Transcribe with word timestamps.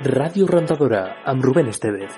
Ràdio 0.00 0.46
Rentadora, 0.48 1.02
amb 1.26 1.44
Rubén 1.44 1.68
Estevez. 1.68 2.12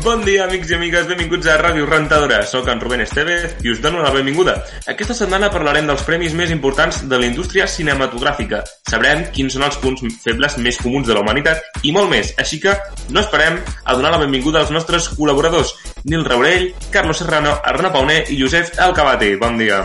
Bon 0.00 0.22
dia, 0.24 0.46
amics 0.46 0.70
i 0.70 0.74
amigues, 0.78 1.04
benvinguts 1.10 1.44
a 1.52 1.58
Ràdio 1.60 1.84
Rentadora. 1.84 2.38
Soc 2.48 2.70
en 2.72 2.80
Rubén 2.80 3.02
Estevez 3.04 3.58
i 3.60 3.68
us 3.74 3.82
dono 3.84 4.00
la 4.00 4.08
benvinguda. 4.14 4.54
Aquesta 4.88 5.12
setmana 5.18 5.50
parlarem 5.52 5.84
dels 5.90 6.06
premis 6.08 6.32
més 6.32 6.50
importants 6.54 7.02
de 7.10 7.18
la 7.20 7.28
indústria 7.28 7.66
cinematogràfica. 7.68 8.62
Sabrem 8.88 9.26
quins 9.34 9.52
són 9.58 9.66
els 9.68 9.76
punts 9.82 10.00
febles 10.24 10.56
més 10.56 10.80
comuns 10.80 11.06
de 11.10 11.12
la 11.12 11.20
humanitat 11.20 11.84
i 11.84 11.92
molt 11.92 12.08
més. 12.08 12.32
Així 12.40 12.62
que 12.64 12.72
no 13.12 13.20
esperem 13.20 13.60
a 13.84 13.94
donar 13.98 14.14
la 14.16 14.22
benvinguda 14.24 14.64
als 14.64 14.72
nostres 14.72 15.10
col·laboradors 15.18 15.74
Nil 16.08 16.24
Raurell, 16.24 16.70
Carlos 16.90 17.20
Serrano, 17.20 17.58
Arna 17.62 17.92
Pauner 17.92 18.22
i 18.32 18.40
Josep 18.40 18.72
Alcabate. 18.80 19.34
Bon 19.36 19.60
dia. 19.60 19.84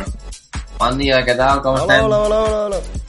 Bon 0.79 0.95
dia, 0.97 1.19
què 1.27 1.35
tal? 1.35 1.59
Com 1.63 1.75
Hola, 1.75 1.83
estem? 1.91 2.05
hola, 2.07 2.23
hola, 2.23 2.39
hola, 2.47 2.63
hola. 2.69 3.04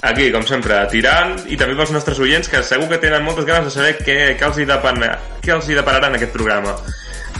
Aquí, 0.00 0.30
com 0.32 0.44
sempre, 0.48 0.78
tirant 0.88 1.34
i 1.52 1.58
també 1.60 1.74
pels 1.76 1.90
nostres 1.92 2.18
oients 2.24 2.48
que 2.48 2.62
segur 2.64 2.88
que 2.88 2.98
tenen 3.02 3.24
moltes 3.24 3.44
ganes 3.44 3.68
de 3.68 3.72
saber 3.74 3.96
què, 3.98 4.18
què, 4.38 4.46
els, 4.46 4.56
hi 4.56 4.64
depana, 4.68 5.10
què 5.44 5.52
els 5.52 5.68
hi 5.68 5.76
depararà 5.76 6.08
en 6.08 6.16
aquest 6.16 6.32
programa. 6.32 6.72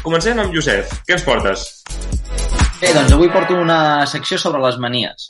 Comencem 0.04 0.38
amb 0.42 0.52
Josep. 0.52 0.92
Què 1.08 1.16
ens 1.16 1.24
portes? 1.24 1.64
Bé, 2.80 2.90
doncs 2.96 3.12
avui 3.16 3.30
porto 3.32 3.56
una 3.56 4.06
secció 4.08 4.36
sobre 4.40 4.60
les 4.64 4.76
manies. 4.80 5.28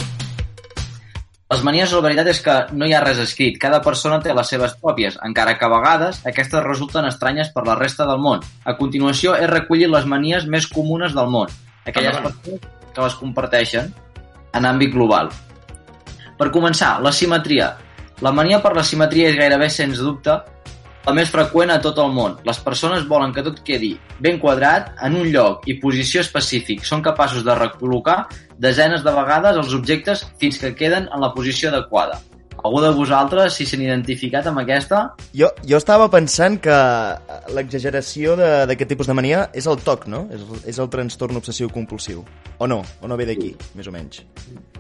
Les 1.51 1.63
manies, 1.67 1.91
la 1.91 2.03
veritat 2.03 2.29
és 2.31 2.41
que 2.43 2.57
no 2.79 2.87
hi 2.87 2.93
ha 2.95 3.03
res 3.03 3.19
escrit. 3.23 3.57
Cada 3.63 3.81
persona 3.83 4.21
té 4.23 4.35
les 4.35 4.51
seves 4.51 4.77
pròpies, 4.83 5.17
encara 5.27 5.57
que 5.59 5.67
a 5.67 5.71
vegades 5.73 6.21
aquestes 6.31 6.63
resulten 6.67 7.07
estranyes 7.09 7.51
per 7.55 7.65
la 7.67 7.75
resta 7.79 8.07
del 8.07 8.23
món. 8.23 8.43
A 8.63 8.77
continuació 8.79 9.35
he 9.35 9.47
recollit 9.51 9.91
les 9.91 10.07
manies 10.07 10.47
més 10.47 10.67
comunes 10.71 11.15
del 11.15 11.31
món, 11.31 11.51
aquelles 11.87 12.15
Endavant. 12.15 12.39
persones 12.43 12.95
que 12.95 13.07
les 13.07 13.19
comparteixen 13.23 13.95
en 14.55 14.71
àmbit 14.71 14.95
global. 14.95 15.31
Per 16.41 16.49
començar, 16.49 16.95
la 17.05 17.13
simetria. 17.13 17.75
La 18.25 18.33
mania 18.33 18.63
per 18.65 18.73
la 18.73 18.85
simetria 18.87 19.29
és 19.29 19.37
gairebé, 19.37 19.67
sens 19.69 20.01
dubte, 20.01 20.39
la 21.05 21.13
més 21.17 21.29
freqüent 21.33 21.73
a 21.73 21.77
tot 21.85 22.01
el 22.01 22.15
món. 22.17 22.39
Les 22.49 22.61
persones 22.65 23.05
volen 23.09 23.35
que 23.37 23.45
tot 23.45 23.61
quedi 23.67 23.91
ben 24.25 24.41
quadrat, 24.41 24.95
en 25.05 25.19
un 25.21 25.29
lloc 25.35 25.69
i 25.69 25.77
posició 25.83 26.25
específic. 26.25 26.85
Són 26.89 27.05
capaços 27.05 27.45
de 27.45 27.57
recol·locar 27.61 28.23
desenes 28.57 29.05
de 29.05 29.15
vegades 29.17 29.61
els 29.61 29.77
objectes 29.77 30.25
fins 30.41 30.61
que 30.61 30.75
queden 30.77 31.09
en 31.13 31.25
la 31.25 31.33
posició 31.37 31.69
adequada. 31.69 32.21
Algú 32.63 32.81
de 32.83 32.91
vosaltres, 32.93 33.55
si 33.57 33.65
s'han 33.65 33.81
identificat 33.83 34.47
amb 34.51 34.59
aquesta, 34.61 35.15
Jo, 35.33 35.49
jo 35.67 35.79
estava 35.79 36.11
pensant 36.11 36.59
que 36.61 36.75
l'exageració 37.55 38.37
de- 38.37 38.67
d'aquest 38.69 38.89
tipus 38.91 39.07
de 39.07 39.15
mania 39.15 39.49
és 39.55 39.67
el 39.67 39.79
TOC, 39.79 40.07
no? 40.07 40.27
És, 40.31 40.43
és 40.67 40.79
el 40.79 40.89
trastorn 40.91 41.37
obsessiu 41.37 41.71
compulsiu. 41.71 42.25
O 42.59 42.67
no? 42.67 42.83
O 43.01 43.09
no 43.09 43.17
ve 43.17 43.25
d'aquí, 43.27 43.55
més 43.75 43.87
o 43.89 43.93
menys? 43.93 44.23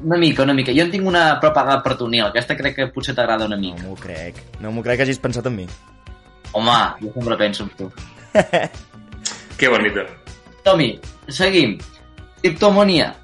una 0.03 0.17
mica, 0.19 0.42
una 0.42 0.55
mica. 0.55 0.73
Jo 0.73 0.83
en 0.83 0.91
tinc 0.91 1.06
una 1.06 1.39
preparada 1.41 1.83
per 1.83 1.97
tu, 1.97 2.08
Nil. 2.08 2.25
Aquesta 2.25 2.56
crec 2.56 2.77
que 2.77 2.86
potser 2.89 3.14
t'agrada 3.14 3.47
una 3.47 3.56
No 3.56 3.62
mica. 3.62 3.83
m'ho 3.83 3.95
crec. 3.97 4.34
No 4.61 4.70
m'ho 4.73 4.83
crec 4.83 4.97
que 4.98 5.03
hagis 5.05 5.19
pensat 5.19 5.47
en 5.47 5.56
mi. 5.56 5.67
Home, 6.53 6.78
jo 7.01 7.12
sempre 7.14 7.36
penso 7.36 7.62
en 7.64 7.70
tu. 7.77 7.91
Que 9.61 9.69
bonita. 9.69 10.06
Tomi, 10.64 10.98
seguim. 11.28 11.78
Criptomonia. 12.42 13.14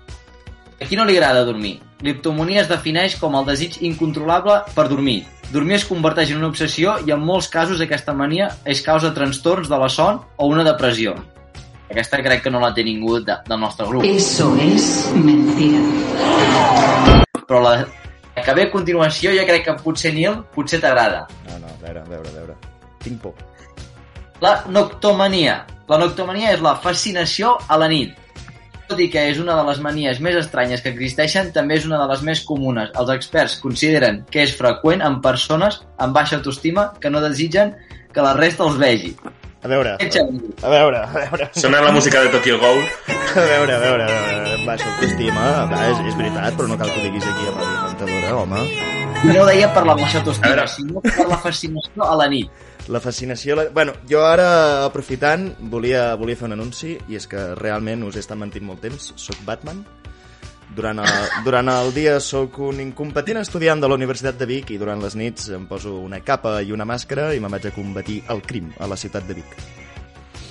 A 0.80 0.84
qui 0.84 0.96
no 0.96 1.04
li 1.06 1.16
agrada 1.16 1.44
dormir? 1.44 1.80
L'hiptomonia 2.04 2.60
es 2.60 2.68
defineix 2.68 3.14
com 3.16 3.38
el 3.38 3.46
desig 3.48 3.78
incontrolable 3.88 4.58
per 4.74 4.84
dormir. 4.90 5.22
Dormir 5.48 5.78
es 5.78 5.86
converteix 5.88 6.32
en 6.34 6.42
una 6.42 6.50
obsessió 6.50 6.98
i 7.06 7.12
en 7.14 7.22
molts 7.24 7.48
casos 7.48 7.80
aquesta 7.80 8.12
mania 8.12 8.50
és 8.68 8.82
causa 8.84 9.08
de 9.08 9.16
trastorns 9.16 9.70
de 9.70 9.78
la 9.80 9.88
son 9.88 10.20
o 10.36 10.48
una 10.50 10.64
depressió. 10.66 11.14
Aquesta 11.88 12.18
crec 12.20 12.42
que 12.44 12.50
no 12.50 12.60
la 12.60 12.72
té 12.74 12.84
ningú 12.84 13.20
de, 13.24 13.38
del 13.46 13.60
nostre 13.62 13.86
grup. 13.88 14.04
Eso 14.04 14.50
es 14.60 15.08
mentira. 15.14 15.80
Però 17.46 17.62
la, 17.62 17.76
la 18.34 18.44
que 18.44 18.56
ve 18.58 18.66
a 18.66 18.72
continuació 18.74 19.32
jo 19.32 19.46
crec 19.48 19.64
que 19.70 19.76
potser, 19.80 20.12
Nil, 20.12 20.42
potser 20.52 20.82
t'agrada. 20.82 21.24
No, 21.46 21.60
no, 21.62 21.70
a 21.70 21.80
veure, 21.80 22.02
a 22.02 22.10
veure, 22.10 22.28
a 22.28 22.36
veure. 22.42 22.58
Tinc 23.06 23.22
por. 23.22 23.38
La 24.44 24.58
noctomania. 24.68 25.62
La 25.88 26.02
noctomania 26.02 26.52
és 26.52 26.60
la 26.60 26.74
fascinació 26.82 27.56
a 27.70 27.80
la 27.80 27.88
nit. 27.88 28.25
Tot 28.86 29.00
i 29.02 29.08
que 29.10 29.24
és 29.32 29.40
una 29.42 29.56
de 29.58 29.64
les 29.66 29.80
manies 29.82 30.20
més 30.22 30.36
estranyes 30.38 30.82
que 30.82 30.92
existeixen, 30.94 31.50
també 31.54 31.80
és 31.80 31.86
una 31.88 31.98
de 31.98 32.06
les 32.12 32.22
més 32.26 32.42
comunes. 32.46 32.92
Els 32.94 33.10
experts 33.16 33.56
consideren 33.62 34.22
que 34.30 34.44
és 34.46 34.54
freqüent 34.54 35.02
en 35.02 35.18
persones 35.24 35.80
amb 35.98 36.14
baixa 36.14 36.38
autoestima 36.38 36.92
que 37.02 37.10
no 37.10 37.24
desitgen 37.24 37.74
que 38.14 38.22
la 38.24 38.36
resta 38.38 38.64
els 38.68 38.78
vegi. 38.78 39.16
A 39.66 39.68
veure, 39.68 39.96
a 39.96 40.70
veure, 40.70 41.00
a 41.02 41.10
veure, 41.16 41.48
Sona 41.58 41.80
la 41.82 41.90
música 41.90 42.20
de 42.22 42.28
Tokyo 42.30 42.60
Ghoul. 42.62 42.84
a 43.34 43.46
veure, 43.50 43.74
a 43.74 43.80
veure, 43.82 44.04
a 44.04 44.20
veure, 44.28 44.60
baixa 44.68 44.86
autoestima, 44.92 45.48
va, 45.72 45.80
és, 45.90 46.04
és 46.12 46.20
veritat, 46.20 46.54
però 46.54 46.70
no 46.70 46.78
cal 46.78 46.92
que 46.92 47.02
ho 47.02 47.08
diguis 47.08 47.26
aquí 47.26 47.50
a 47.50 47.56
Ràdio 47.56 47.80
Cantadora, 47.88 48.36
home. 48.44 48.95
No 49.24 49.42
ho 49.42 49.46
deia 49.48 49.68
per 49.74 49.82
la 49.86 49.94
baixa 49.96 50.18
A 50.18 50.20
autoestima, 50.20 50.52
veure. 50.52 50.68
sinó 50.70 51.00
per 51.02 51.26
la 51.28 51.38
fascinació 51.42 52.04
a 52.06 52.14
la 52.20 52.28
nit. 52.30 52.50
La 52.92 53.00
fascinació... 53.02 53.56
La... 53.58 53.64
Bueno, 53.74 53.94
jo 54.08 54.22
ara, 54.26 54.84
aprofitant, 54.86 55.48
volia, 55.72 56.14
volia 56.20 56.38
fer 56.38 56.46
un 56.46 56.54
anunci, 56.54 56.94
i 57.10 57.18
és 57.18 57.26
que 57.30 57.42
realment 57.58 58.04
us 58.06 58.16
he 58.18 58.22
estat 58.22 58.38
mentint 58.38 58.66
molt 58.66 58.82
temps. 58.84 59.10
Soc 59.18 59.40
Batman. 59.48 59.82
Durant 60.76 61.00
el, 61.00 61.10
durant 61.46 61.70
el 61.72 61.92
dia 61.94 62.18
sóc 62.20 62.58
un 62.68 62.80
incompetent 62.82 63.40
estudiant 63.40 63.80
de 63.80 63.88
la 63.88 63.96
Universitat 63.98 64.36
de 64.38 64.48
Vic 64.50 64.72
i 64.74 64.78
durant 64.78 65.00
les 65.00 65.14
nits 65.16 65.48
em 65.54 65.64
poso 65.70 65.94
una 66.02 66.18
capa 66.26 66.58
i 66.60 66.74
una 66.74 66.84
màscara 66.84 67.30
i 67.32 67.40
me'n 67.40 67.54
vaig 67.54 67.70
a 67.70 67.72
combatir 67.74 68.18
el 68.34 68.42
crim 68.44 68.72
a 68.82 68.88
la 68.90 68.98
ciutat 69.00 69.24
de 69.30 69.38
Vic. 69.38 69.54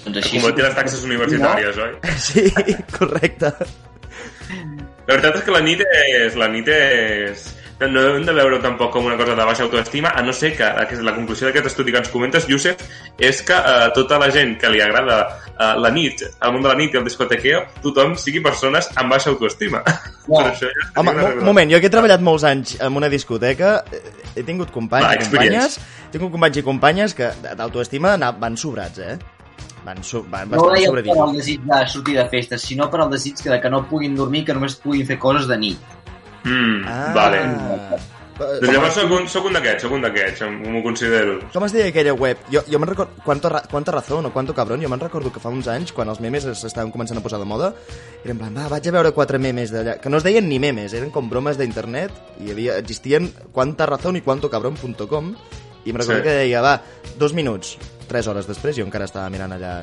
Doncs 0.05 0.21
així... 0.23 0.39
Combatir 0.39 0.65
les 0.65 0.75
taxes 0.79 1.03
universitàries, 1.05 1.77
oi? 1.83 1.93
Sí, 2.17 2.47
correcte. 2.95 3.53
La 5.05 5.13
veritat 5.13 5.35
és 5.37 5.43
que 5.45 5.53
la 5.53 5.61
nit 5.61 5.81
és... 5.85 6.35
La 6.39 6.47
nit 6.49 6.69
és... 6.73 7.43
No, 7.79 7.89
no 7.91 8.03
hem 8.15 8.23
de 8.23 8.33
veure 8.35 8.61
tampoc 8.63 8.93
com 8.93 9.07
una 9.09 9.17
cosa 9.19 9.33
de 9.35 9.45
baixa 9.47 9.65
autoestima, 9.65 10.13
a 10.15 10.21
no 10.23 10.31
ser 10.33 10.53
que, 10.55 10.67
que 10.89 10.99
la 11.03 11.11
conclusió 11.15 11.49
d'aquest 11.49 11.67
estudi 11.73 11.91
que 11.91 11.99
ens 11.99 12.11
comentes, 12.13 12.47
Josep, 12.47 12.79
és 13.19 13.41
que 13.43 13.57
eh, 13.57 13.89
tota 13.97 14.19
la 14.21 14.29
gent 14.31 14.53
que 14.61 14.71
li 14.71 14.79
agrada 14.83 15.17
eh, 15.25 15.73
la 15.83 15.91
nit, 15.91 16.23
el 16.23 16.55
món 16.55 16.63
de 16.63 16.71
la 16.71 16.77
nit 16.79 16.95
i 16.95 17.01
el 17.01 17.03
discotequeo, 17.07 17.65
tothom 17.83 18.15
sigui 18.19 18.39
persones 18.45 18.87
amb 18.95 19.11
baixa 19.11 19.33
autoestima. 19.33 19.83
No. 19.83 20.37
Per 20.39 20.47
això 20.53 20.71
ja 20.71 20.87
Home, 21.01 21.17
mo 21.19 21.49
moment, 21.51 21.73
jo 21.73 21.81
que 21.83 21.91
he 21.91 21.93
treballat 21.97 22.23
molts 22.23 22.47
anys 22.47 22.77
en 22.79 22.95
una 22.95 23.11
discoteca, 23.11 23.77
he 24.35 24.43
tingut 24.47 24.71
companys 24.71 25.09
Va, 25.09 25.13
i 25.19 25.25
companyes, 25.27 25.79
he 26.07 26.15
tingut 26.15 26.31
companys 26.37 26.61
i 26.61 26.65
companyes 26.65 27.17
que 27.17 27.31
d'autoestima 27.51 28.15
van 28.39 28.55
sobrats, 28.59 29.03
eh? 29.03 29.17
Van, 29.85 29.99
so, 30.01 30.23
van 30.31 30.49
No 30.49 30.71
deia 30.71 30.89
per 30.89 31.03
al 31.13 31.35
desig 31.35 31.61
de 31.67 31.83
sortir 31.91 32.15
de 32.17 32.23
festes, 32.31 32.63
sinó 32.65 32.87
per 32.89 33.03
al 33.03 33.11
desig 33.11 33.37
que, 33.43 33.51
de 33.51 33.59
que 33.61 33.69
no 33.69 33.83
puguin 33.85 34.15
dormir, 34.17 34.41
que 34.47 34.55
només 34.57 34.79
puguin 34.81 35.05
fer 35.05 35.19
coses 35.21 35.45
de 35.51 35.59
nit. 35.61 35.91
Mm, 36.45 36.85
Ah. 36.87 37.11
vale. 37.15 37.39
Eh, 38.35 38.59
Doncs 38.59 38.67
llavors 38.73 38.93
soc 38.97 39.11
un, 39.15 39.29
soc 39.31 39.45
un 39.47 39.53
d'aquests, 39.55 39.83
soc 39.85 39.93
un 39.95 40.01
d'aquests, 40.03 40.41
m'ho 40.51 40.81
considero. 40.83 41.37
Com 41.53 41.63
es 41.63 41.71
deia 41.71 41.85
aquella 41.87 42.11
web? 42.13 42.37
Jo, 42.51 42.65
jo 42.67 42.79
me'n 42.81 42.89
recordo... 42.89 43.13
Quanto, 43.23 43.47
ra- 43.47 43.61
quanta 43.71 43.93
razón 43.95 44.25
o 44.27 44.31
quanto 44.33 44.53
cabrón? 44.53 44.81
Jo 44.83 44.89
me'n 44.91 44.99
recordo 44.99 45.31
que 45.31 45.39
fa 45.39 45.47
uns 45.49 45.69
anys, 45.71 45.93
quan 45.95 46.09
els 46.11 46.19
memes 46.19 46.43
s'estaven 46.43 46.91
començant 46.91 47.17
a 47.17 47.23
posar 47.23 47.39
de 47.39 47.45
moda, 47.47 47.69
era 48.25 48.33
en 48.35 48.37
plan, 48.41 48.51
va, 48.57 48.67
vaig 48.67 48.89
a 48.89 48.91
veure 48.91 49.13
quatre 49.15 49.39
memes 49.39 49.71
d'allà, 49.71 50.01
que 50.03 50.09
no 50.11 50.17
es 50.19 50.23
deien 50.27 50.49
ni 50.49 50.59
memes, 50.59 50.91
eren 50.93 51.11
com 51.15 51.29
bromes 51.31 51.55
d'internet, 51.57 52.11
i 52.43 52.51
havia, 52.51 52.75
existien 52.77 53.31
quanta 53.55 53.85
razón 53.87 54.17
i 54.19 54.21
quanto 54.21 54.49
cabrón.com, 54.51 55.31
i 55.85 55.89
em 55.91 55.95
recordo 55.95 56.19
sí. 56.19 56.27
que 56.27 56.35
deia, 56.43 56.59
va, 56.61 56.81
dos 57.17 57.31
minuts, 57.31 57.77
tres 58.09 58.27
hores 58.27 58.47
després, 58.51 58.75
jo 58.75 58.83
encara 58.83 59.05
estava 59.07 59.29
mirant 59.31 59.55
allà 59.55 59.77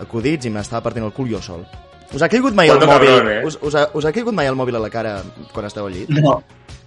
acudits 0.00 0.46
i 0.48 0.50
m'estava 0.54 0.80
partint 0.88 1.04
el 1.04 1.12
cul 1.12 1.28
jo 1.28 1.42
sol. 1.44 1.66
Us 2.14 2.22
ha 2.24 2.28
caigut 2.28 2.54
mai 2.56 2.68
el 2.70 2.78
Quanto 2.78 2.86
mòbil? 2.88 3.08
cabrón, 3.10 3.32
eh? 3.32 3.42
us, 3.44 3.58
us, 3.60 3.74
ha, 3.74 3.88
us 3.94 4.04
ha 4.08 4.12
caigut 4.12 4.32
mai 4.34 4.46
el 4.48 4.56
mòbil 4.56 4.76
a 4.76 4.80
la 4.80 4.88
cara 4.90 5.18
quan 5.52 5.66
esteu 5.68 5.86
al 5.86 5.92
llit? 5.92 6.08
No. 6.08 6.38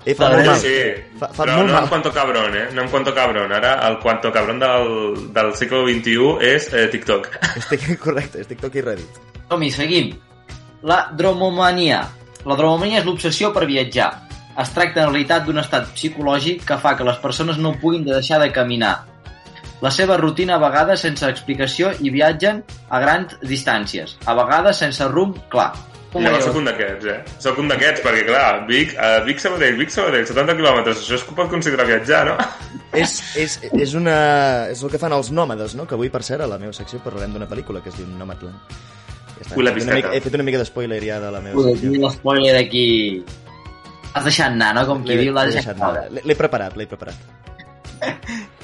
Eh, 0.04 0.16
fa 0.18 0.32
molt 0.32 0.48
mal. 0.48 0.58
Sí, 0.58 0.72
Fa, 1.20 1.28
fa 1.30 1.44
però 1.44 1.58
molt 1.60 1.68
no 1.70 1.74
mal. 1.76 1.84
en 1.84 1.90
cuanto 1.90 2.12
cabrón, 2.12 2.56
eh? 2.58 2.64
No 2.74 2.82
en 2.82 2.90
cuanto 2.90 3.14
cabrón. 3.14 3.52
Ara 3.54 3.76
el 3.88 4.00
cuanto 4.00 4.32
cabrón 4.34 4.58
del, 4.60 5.32
del 5.34 5.54
segle 5.56 5.84
XXI 5.94 6.38
és 6.42 6.72
eh, 6.74 6.88
TikTok. 6.90 7.30
Estic, 7.58 7.86
correcte, 8.06 8.42
és 8.42 8.48
TikTok 8.50 8.76
i 8.76 8.82
Reddit. 8.82 9.20
Som-hi, 9.52 9.70
seguim. 9.70 10.10
La 10.82 11.04
dromomania. 11.14 12.02
La 12.50 12.56
dromomania 12.58 13.04
és 13.04 13.06
l'obsessió 13.06 13.52
per 13.54 13.68
viatjar. 13.70 14.10
Es 14.58 14.74
tracta 14.74 15.04
en 15.06 15.12
realitat 15.14 15.46
d'un 15.46 15.62
estat 15.62 15.94
psicològic 15.94 16.66
que 16.66 16.78
fa 16.82 16.96
que 16.98 17.06
les 17.06 17.22
persones 17.22 17.62
no 17.62 17.76
puguin 17.80 18.04
deixar 18.04 18.42
de 18.42 18.50
caminar. 18.52 19.04
La 19.82 19.90
seva 19.90 20.18
rutina 20.20 20.56
a 20.56 20.62
vegades 20.62 21.02
sense 21.02 21.26
explicació 21.26 21.90
i 22.06 22.12
viatgen 22.14 22.60
a 22.90 23.00
grans 23.02 23.34
distàncies, 23.42 24.18
a 24.30 24.36
vegades 24.38 24.78
sense 24.84 25.08
rumb 25.10 25.40
clar. 25.50 25.72
Com 26.12 26.26
Llavors 26.26 26.44
sóc 26.44 26.58
un 26.60 26.66
d'aquests, 26.68 27.06
eh? 27.08 27.20
Sóc 27.40 27.58
un 27.64 27.70
d'aquests, 27.72 28.02
perquè 28.04 28.26
clar, 28.28 28.66
Vic, 28.68 28.92
uh, 29.00 29.22
Vic 29.24 29.40
Sabadell, 29.40 29.78
Vic 29.80 29.94
Sabadell, 29.96 30.26
70 30.28 30.58
quilòmetres, 30.60 31.00
això 31.06 31.16
es 31.16 31.24
pot 31.30 31.48
considerar 31.50 31.86
viatjar, 31.88 32.26
no? 32.28 32.36
És, 33.02 33.14
és, 33.40 33.54
és, 33.72 33.94
una, 33.96 34.16
és 34.74 34.82
el 34.84 34.92
que 34.92 35.00
fan 35.00 35.14
els 35.16 35.30
nòmades, 35.32 35.78
no? 35.80 35.86
Que 35.88 35.96
avui, 35.96 36.10
per 36.12 36.20
cert, 36.28 36.44
a 36.44 36.50
la 36.52 36.58
meva 36.60 36.74
secció 36.76 37.00
parlarem 37.00 37.32
d'una 37.38 37.48
pel·lícula 37.48 37.80
que 37.82 37.88
es 37.88 37.96
diu 37.96 38.10
Nomadland. 38.20 38.74
Ja 39.38 39.46
està. 39.46 39.56
Ui, 39.56 39.64
la 39.64 39.72
He 39.72 39.78
fet 39.80 39.88
una 39.88 39.96
pisteta. 39.96 39.96
mica, 39.96 40.12
he 40.18 40.22
fet 40.26 40.36
una 40.36 40.44
mica 40.50 40.60
d'espoiler 40.60 41.00
ja 41.06 41.22
de 41.24 41.30
la 41.32 41.40
meva 41.46 41.56
Ui, 41.64 41.70
secció. 41.72 41.88
aquí 41.94 42.02
l'espoiler 42.04 42.52
d'aquí... 42.58 42.86
Has 44.12 44.26
deixat 44.28 44.52
anar, 44.52 44.74
no? 44.76 44.84
Com 44.92 45.06
qui 45.08 45.16
diu, 45.16 45.32
l'has 45.32 45.54
deixat 45.56 45.80
anar. 45.80 46.10
l'he 46.12 46.36
preparat, 46.36 46.76
l'he 46.76 46.90
preparat. 46.92 47.16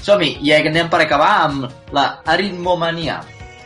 Som-hi, 0.06 0.38
i 0.42 0.54
anem 0.56 0.90
per 0.90 1.02
acabar 1.04 1.34
amb 1.48 1.92
la 1.94 2.08
aritmomania. 2.26 3.20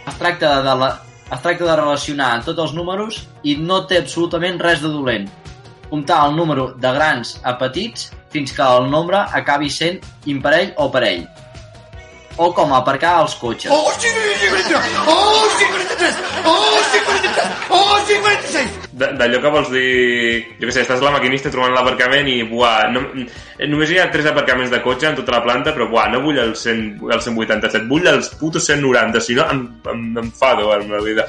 Es 0.07 0.17
tracta 0.17 0.57
de, 0.65 0.73
la, 0.81 0.89
es 1.27 1.43
tracta 1.43 1.67
de 1.67 1.75
relacionar 1.79 2.31
tots 2.47 2.65
els 2.65 2.73
números 2.77 3.21
i 3.43 3.55
no 3.59 3.83
té 3.87 4.01
absolutament 4.01 4.59
res 4.61 4.81
de 4.81 4.89
dolent. 4.89 5.29
comptar 5.91 6.25
el 6.25 6.35
número 6.37 6.71
de 6.79 6.91
grans 6.95 7.33
a 7.43 7.57
petits 7.59 8.09
fins 8.31 8.53
que 8.55 8.63
el 8.63 8.89
nombre 8.89 9.19
acabi 9.39 9.69
sent 9.69 9.99
imparell 10.25 10.71
o 10.77 10.87
parell. 10.89 11.27
O 12.39 12.53
com 12.55 12.71
aparcar 12.73 13.17
els 13.25 13.35
cotxes. 13.35 13.71
¡Oh, 13.75 13.91
sí, 13.99 14.07
43! 14.07 14.71
¡Oh, 15.05 15.49
sí, 15.59 15.65
43! 15.65 16.15
¡Oh, 16.45 16.55
sí, 16.55 16.55
43! 16.55 16.70
¡Oh, 19.01 19.07
sí, 19.09 19.09
46! 19.09 19.09
De- 19.09 19.17
D'allò 19.17 19.41
que 19.41 19.49
vols 19.49 19.71
dir... 19.71 20.57
Jo 20.61 20.67
què 20.69 20.71
sé, 20.71 20.81
estàs 20.85 21.01
a 21.01 21.05
la 21.05 21.11
maquinista 21.17 21.49
trobant 21.49 21.73
l'aparcament 21.73 22.27
i, 22.29 22.43
buah, 22.47 22.89
no, 22.93 23.01
només 23.67 23.89
hi 23.91 23.97
ha 23.99 24.09
tres 24.11 24.25
aparcaments 24.29 24.71
de 24.71 24.81
cotxe 24.81 25.07
en 25.09 25.15
tota 25.15 25.31
la 25.31 25.43
planta, 25.43 25.73
però, 25.73 25.89
buah, 25.89 26.09
no 26.11 26.21
vull 26.21 26.37
el, 26.39 26.55
100, 26.55 27.01
el 27.09 27.21
187, 27.21 27.87
vull 27.89 28.07
els 28.07 28.29
putos 28.39 28.65
190, 28.69 29.19
si 29.21 29.35
no 29.35 29.49
em, 29.49 29.67
em, 29.89 30.17
em 30.17 30.23
enfado 30.25 30.73
en 30.77 30.91
la 30.91 31.01
vida. 31.01 31.25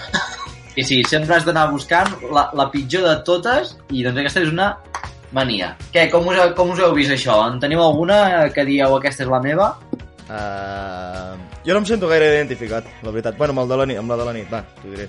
I 0.76 0.84
sí, 0.84 1.02
sempre 1.04 1.34
has 1.36 1.44
d'anar 1.44 1.70
buscant 1.70 2.08
la, 2.32 2.50
la 2.54 2.70
pitjor 2.70 3.02
de 3.08 3.16
totes 3.24 3.78
i 3.90 4.02
doncs 4.04 4.18
aquesta 4.20 4.40
és 4.40 4.48
una 4.52 4.76
mania. 5.32 5.76
Què, 5.92 6.10
com 6.12 6.26
us, 6.28 6.36
com 6.56 6.70
us 6.72 6.78
heu 6.80 6.92
vist 6.96 7.12
això? 7.12 7.48
En 7.50 7.60
teniu 7.60 7.80
alguna 7.82 8.48
que 8.52 8.64
dieu 8.64 8.96
aquesta 8.96 9.24
és 9.24 9.28
la 9.32 9.40
meva? 9.40 9.76
Uh, 10.32 11.36
jo 11.64 11.72
no 11.74 11.80
em 11.82 11.86
sento 11.86 12.08
gaire 12.08 12.30
identificat, 12.32 12.84
la 13.02 13.10
veritat. 13.10 13.36
Bueno, 13.36 13.52
amb, 13.52 13.60
el 13.64 13.68
de 13.68 13.76
la 13.76 13.86
nit, 13.86 13.98
amb 14.00 14.10
la 14.10 14.16
de 14.16 14.24
la 14.24 14.32
nit, 14.32 14.48
va, 14.52 14.62
t'ho 14.80 14.88
diré. 14.94 15.08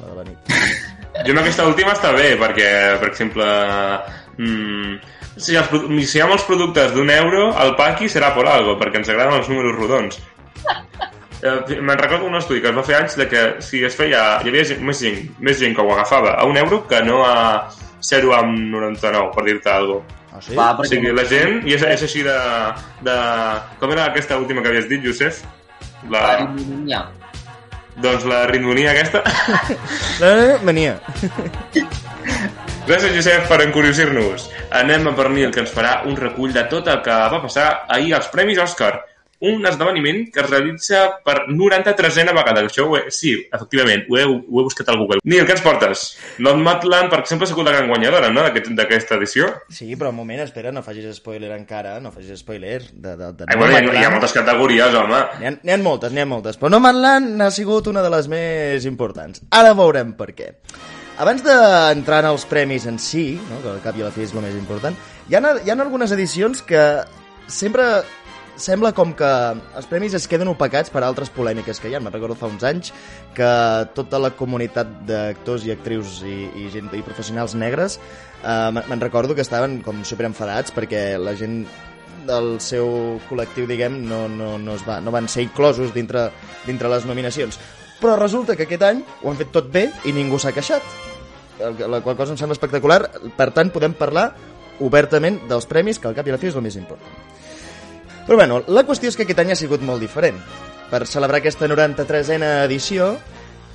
La 0.00 0.08
de 0.08 0.16
la 0.16 0.24
nit. 0.24 0.38
Jo 1.26 1.34
amb 1.34 1.40
aquesta 1.42 1.66
última 1.66 1.94
està 1.96 2.12
bé, 2.14 2.32
perquè, 2.38 2.70
per 3.00 3.08
exemple, 3.10 3.46
mm, 4.38 4.98
si, 5.36 5.56
els, 5.58 5.70
si 6.06 6.18
hi 6.18 6.22
ha 6.22 6.28
molts 6.30 6.46
productes 6.46 6.92
d'un 6.94 7.10
euro, 7.10 7.48
el 7.62 7.74
paqui 7.78 8.08
serà 8.10 8.32
por 8.36 8.46
algo, 8.46 8.76
perquè 8.78 9.00
ens 9.02 9.10
agraden 9.10 9.40
els 9.40 9.48
números 9.52 9.76
rodons. 9.78 10.20
Eh, 11.38 11.76
Me'n 11.78 11.94
recordo 12.00 12.26
un 12.26 12.34
estudi 12.34 12.58
que 12.58 12.66
es 12.72 12.74
va 12.74 12.82
fer 12.82 12.96
anys 12.96 13.12
de 13.14 13.28
que 13.30 13.42
si 13.62 13.78
es 13.86 13.94
feia, 13.94 14.40
hi 14.42 14.48
havia 14.50 14.64
gent, 14.66 14.80
més, 14.82 14.98
gent, 14.98 15.20
més 15.38 15.54
gent 15.60 15.76
que 15.76 15.84
ho 15.84 15.92
agafava 15.94 16.32
a 16.34 16.42
un 16.50 16.56
euro 16.58 16.80
que 16.90 16.98
no 17.06 17.20
a 17.22 17.68
0 18.02 18.32
amb 18.34 18.56
99, 18.72 19.30
per 19.36 19.44
dir-te 19.46 19.70
alguna 19.70 20.00
cosa. 20.02 20.16
Ah, 20.32 20.42
sí? 20.42 20.56
Va, 20.58 20.66
O 20.72 20.80
perquè... 20.80 20.88
sigui, 20.96 21.12
la 21.14 21.24
gent, 21.30 21.60
i 21.62 21.76
és, 21.76 21.84
és 21.94 22.02
així 22.08 22.24
de, 22.26 22.34
de... 23.06 23.14
Com 23.78 23.94
era 23.94 24.08
aquesta 24.10 24.40
última 24.42 24.66
que 24.66 24.72
havies 24.72 24.90
dit, 24.90 25.06
Josep? 25.06 25.38
La. 26.10 26.24
Doncs 28.02 28.26
la 28.28 28.44
ritmonia 28.50 28.92
aquesta. 28.92 29.22
La 30.22 30.58
mania. 30.62 30.98
Gràcies, 32.88 33.12
Josep, 33.12 33.44
per 33.50 33.60
encuriosir-nos. 33.66 34.48
Anem 34.78 35.10
a 35.10 35.14
per 35.16 35.28
Nil, 35.34 35.50
que 35.52 35.60
ens 35.64 35.72
farà 35.74 35.98
un 36.08 36.16
recull 36.16 36.54
de 36.54 36.64
tot 36.70 36.88
el 36.88 37.02
que 37.04 37.18
va 37.34 37.42
passar 37.42 37.68
ahir 37.92 38.14
als 38.16 38.30
Premis 38.32 38.60
Òscar. 38.62 38.94
Un 39.40 39.62
esdeveniment 39.70 40.32
que 40.34 40.40
es 40.42 40.48
realitza 40.50 41.04
per 41.24 41.44
93a 41.46 42.32
vegada. 42.34 42.64
Això 42.66 42.88
ho 42.88 42.96
he... 42.98 43.04
Sí, 43.14 43.36
efectivament, 43.54 44.02
ho 44.10 44.16
he, 44.18 44.24
ho 44.26 44.34
he 44.60 44.64
buscat 44.66 44.88
al 44.90 44.98
Google. 44.98 45.20
Nil, 45.22 45.44
què 45.46 45.54
ens 45.54 45.62
portes? 45.62 46.02
Nomadland, 46.42 47.06
per 47.12 47.20
exemple, 47.20 47.46
ha 47.46 47.50
sigut 47.52 47.68
la 47.68 47.74
gran 47.76 47.86
guanyadora, 47.90 48.32
no?, 48.34 48.42
d'aquest- 48.42 48.72
d'aquesta 48.74 49.14
edició. 49.20 49.46
Sí, 49.70 49.92
però 49.94 50.10
un 50.10 50.18
moment, 50.18 50.42
espera, 50.42 50.72
no 50.74 50.82
facis 50.82 51.06
spoiler 51.20 51.52
encara, 51.54 52.00
no 52.02 52.10
facis 52.10 52.40
spoiler. 52.42 52.80
De, 52.92 53.14
de, 53.14 53.32
de 53.38 53.46
Ai, 53.46 53.56
bueno, 53.60 53.78
hi, 53.78 53.96
ha, 53.96 54.00
hi 54.00 54.04
ha 54.08 54.10
moltes 54.16 54.34
categories, 54.34 54.94
home. 55.04 55.22
N'hi 55.38 55.46
ha, 55.52 55.54
n'hi 55.62 55.74
ha 55.76 55.78
moltes, 55.86 56.12
n'hi 56.16 56.24
ha 56.24 56.28
moltes, 56.34 56.58
però 56.58 56.72
Nomadland 56.74 57.40
ha 57.46 57.50
sigut 57.54 57.86
una 57.94 58.02
de 58.02 58.10
les 58.16 58.26
més 58.32 58.88
importants. 58.90 59.44
Ara 59.54 59.70
veurem 59.78 60.16
per 60.18 60.32
què. 60.34 60.50
Abans 61.22 61.42
d'entrar 61.46 62.20
en 62.22 62.32
els 62.32 62.44
premis 62.46 62.84
en 62.90 62.98
si, 63.02 63.32
no, 63.50 63.62
que 63.62 63.70
al 63.76 63.80
cap 63.82 63.96
i 63.98 64.02
a 64.02 64.10
la 64.10 64.12
fi 64.14 64.22
és 64.26 64.34
el 64.34 64.42
més 64.42 64.54
important, 64.58 64.94
hi 65.30 65.34
ha, 65.38 65.40
hi 65.62 65.70
ha 65.70 65.78
algunes 65.78 66.10
edicions 66.14 66.62
que 66.66 66.82
sempre 67.48 67.84
sembla 68.58 68.90
com 68.96 69.12
que 69.16 69.28
els 69.78 69.86
premis 69.90 70.14
es 70.18 70.26
queden 70.28 70.50
opacats 70.50 70.90
per 70.90 71.04
altres 71.06 71.30
polèmiques 71.30 71.78
que 71.80 71.88
hi 71.90 71.94
ha. 71.96 72.00
Me'n 72.02 72.12
recordo 72.12 72.36
fa 72.38 72.50
uns 72.50 72.64
anys 72.66 72.92
que 73.36 73.50
tota 73.94 74.18
la 74.20 74.32
comunitat 74.36 74.90
d'actors 75.08 75.64
i 75.68 75.72
actrius 75.74 76.18
i, 76.26 76.48
i, 76.64 76.68
gent, 76.74 76.90
i 76.98 77.02
professionals 77.06 77.54
negres 77.58 77.98
eh, 78.42 78.70
me- 78.74 78.84
me'n 78.90 79.00
recordo 79.00 79.34
que 79.38 79.44
estaven 79.46 79.78
com 79.86 80.02
super 80.04 80.26
enfadats 80.26 80.74
perquè 80.74 81.12
la 81.22 81.36
gent 81.38 81.62
del 82.28 82.58
seu 82.60 83.16
col·lectiu, 83.30 83.64
diguem, 83.70 84.02
no, 84.04 84.26
no, 84.28 84.56
no, 84.60 84.74
es 84.76 84.82
va, 84.84 84.98
no 85.00 85.14
van 85.14 85.30
ser 85.32 85.46
inclosos 85.46 85.94
dintre, 85.94 86.26
dintre 86.66 86.90
les 86.92 87.06
nominacions. 87.08 87.56
Però 88.02 88.18
resulta 88.20 88.54
que 88.58 88.66
aquest 88.66 88.84
any 88.84 89.00
ho 89.22 89.30
han 89.30 89.38
fet 89.38 89.54
tot 89.54 89.70
bé 89.72 89.86
i 90.04 90.12
ningú 90.12 90.36
s'ha 90.38 90.52
queixat. 90.52 90.84
La 91.58 92.02
qual 92.04 92.14
cosa 92.18 92.34
em 92.34 92.38
sembla 92.38 92.54
espectacular. 92.54 93.00
Per 93.38 93.48
tant, 93.56 93.72
podem 93.74 93.96
parlar 93.98 94.28
obertament 94.84 95.40
dels 95.48 95.66
premis, 95.66 95.98
que 95.98 96.06
al 96.10 96.14
cap 96.14 96.28
i 96.28 96.30
a 96.30 96.36
la 96.36 96.38
fi 96.42 96.52
és 96.52 96.58
el 96.58 96.62
més 96.62 96.76
important. 96.78 97.27
Però 98.28 98.36
bueno, 98.36 98.58
la 98.68 98.82
qüestió 98.84 99.08
és 99.08 99.16
que 99.16 99.24
aquest 99.24 99.38
any 99.40 99.54
ha 99.54 99.56
sigut 99.56 99.80
molt 99.80 100.02
diferent. 100.04 100.36
Per 100.90 100.98
celebrar 101.08 101.38
aquesta 101.40 101.64
93a 101.64 102.50
edició, 102.66 103.14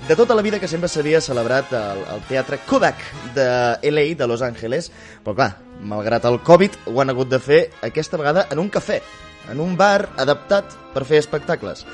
de 0.05 0.17
tota 0.19 0.35
la 0.37 0.43
vida 0.45 0.59
que 0.61 0.69
sempre 0.69 0.91
s'havia 0.93 1.23
celebrat 1.25 1.73
al, 1.73 2.03
al 2.05 2.21
Teatre 2.29 2.59
Kodak 2.69 3.01
de 3.33 3.47
LA, 3.89 4.03
de 4.19 4.27
Los 4.29 4.43
Angeles, 4.45 4.91
però 5.25 5.33
clar, 5.39 5.49
malgrat 5.81 6.29
el 6.29 6.37
Covid, 6.45 6.77
ho 6.85 7.01
han 7.01 7.09
hagut 7.09 7.33
de 7.33 7.41
fer 7.41 7.61
aquesta 7.81 8.21
vegada 8.21 8.45
en 8.53 8.61
un 8.61 8.69
cafè, 8.69 9.01
en 9.49 9.63
un 9.63 9.73
bar 9.79 10.11
adaptat 10.21 10.77
per 10.93 11.07
fer 11.09 11.23
espectacles. 11.23 11.87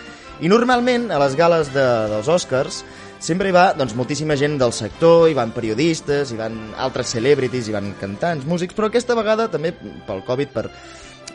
I 0.43 0.51
normalment, 0.51 1.13
a 1.15 1.23
les 1.23 1.39
gales 1.39 1.71
de, 1.71 1.85
dels 2.11 2.27
Oscars, 2.27 2.83
sempre 3.23 3.53
hi 3.53 3.55
va 3.55 3.69
doncs, 3.71 3.95
moltíssima 3.95 4.35
gent 4.35 4.59
del 4.59 4.75
sector, 4.75 5.29
hi 5.31 5.37
van 5.37 5.55
periodistes, 5.55 6.35
hi 6.35 6.43
van 6.43 6.59
altres 6.75 7.15
celebrities, 7.15 7.71
hi 7.71 7.79
van 7.79 7.93
cantants, 8.03 8.43
músics, 8.43 8.75
però 8.75 8.91
aquesta 8.91 9.15
vegada 9.15 9.47
també 9.47 9.71
pel 9.79 10.27
Covid, 10.27 10.51
per, 10.51 10.71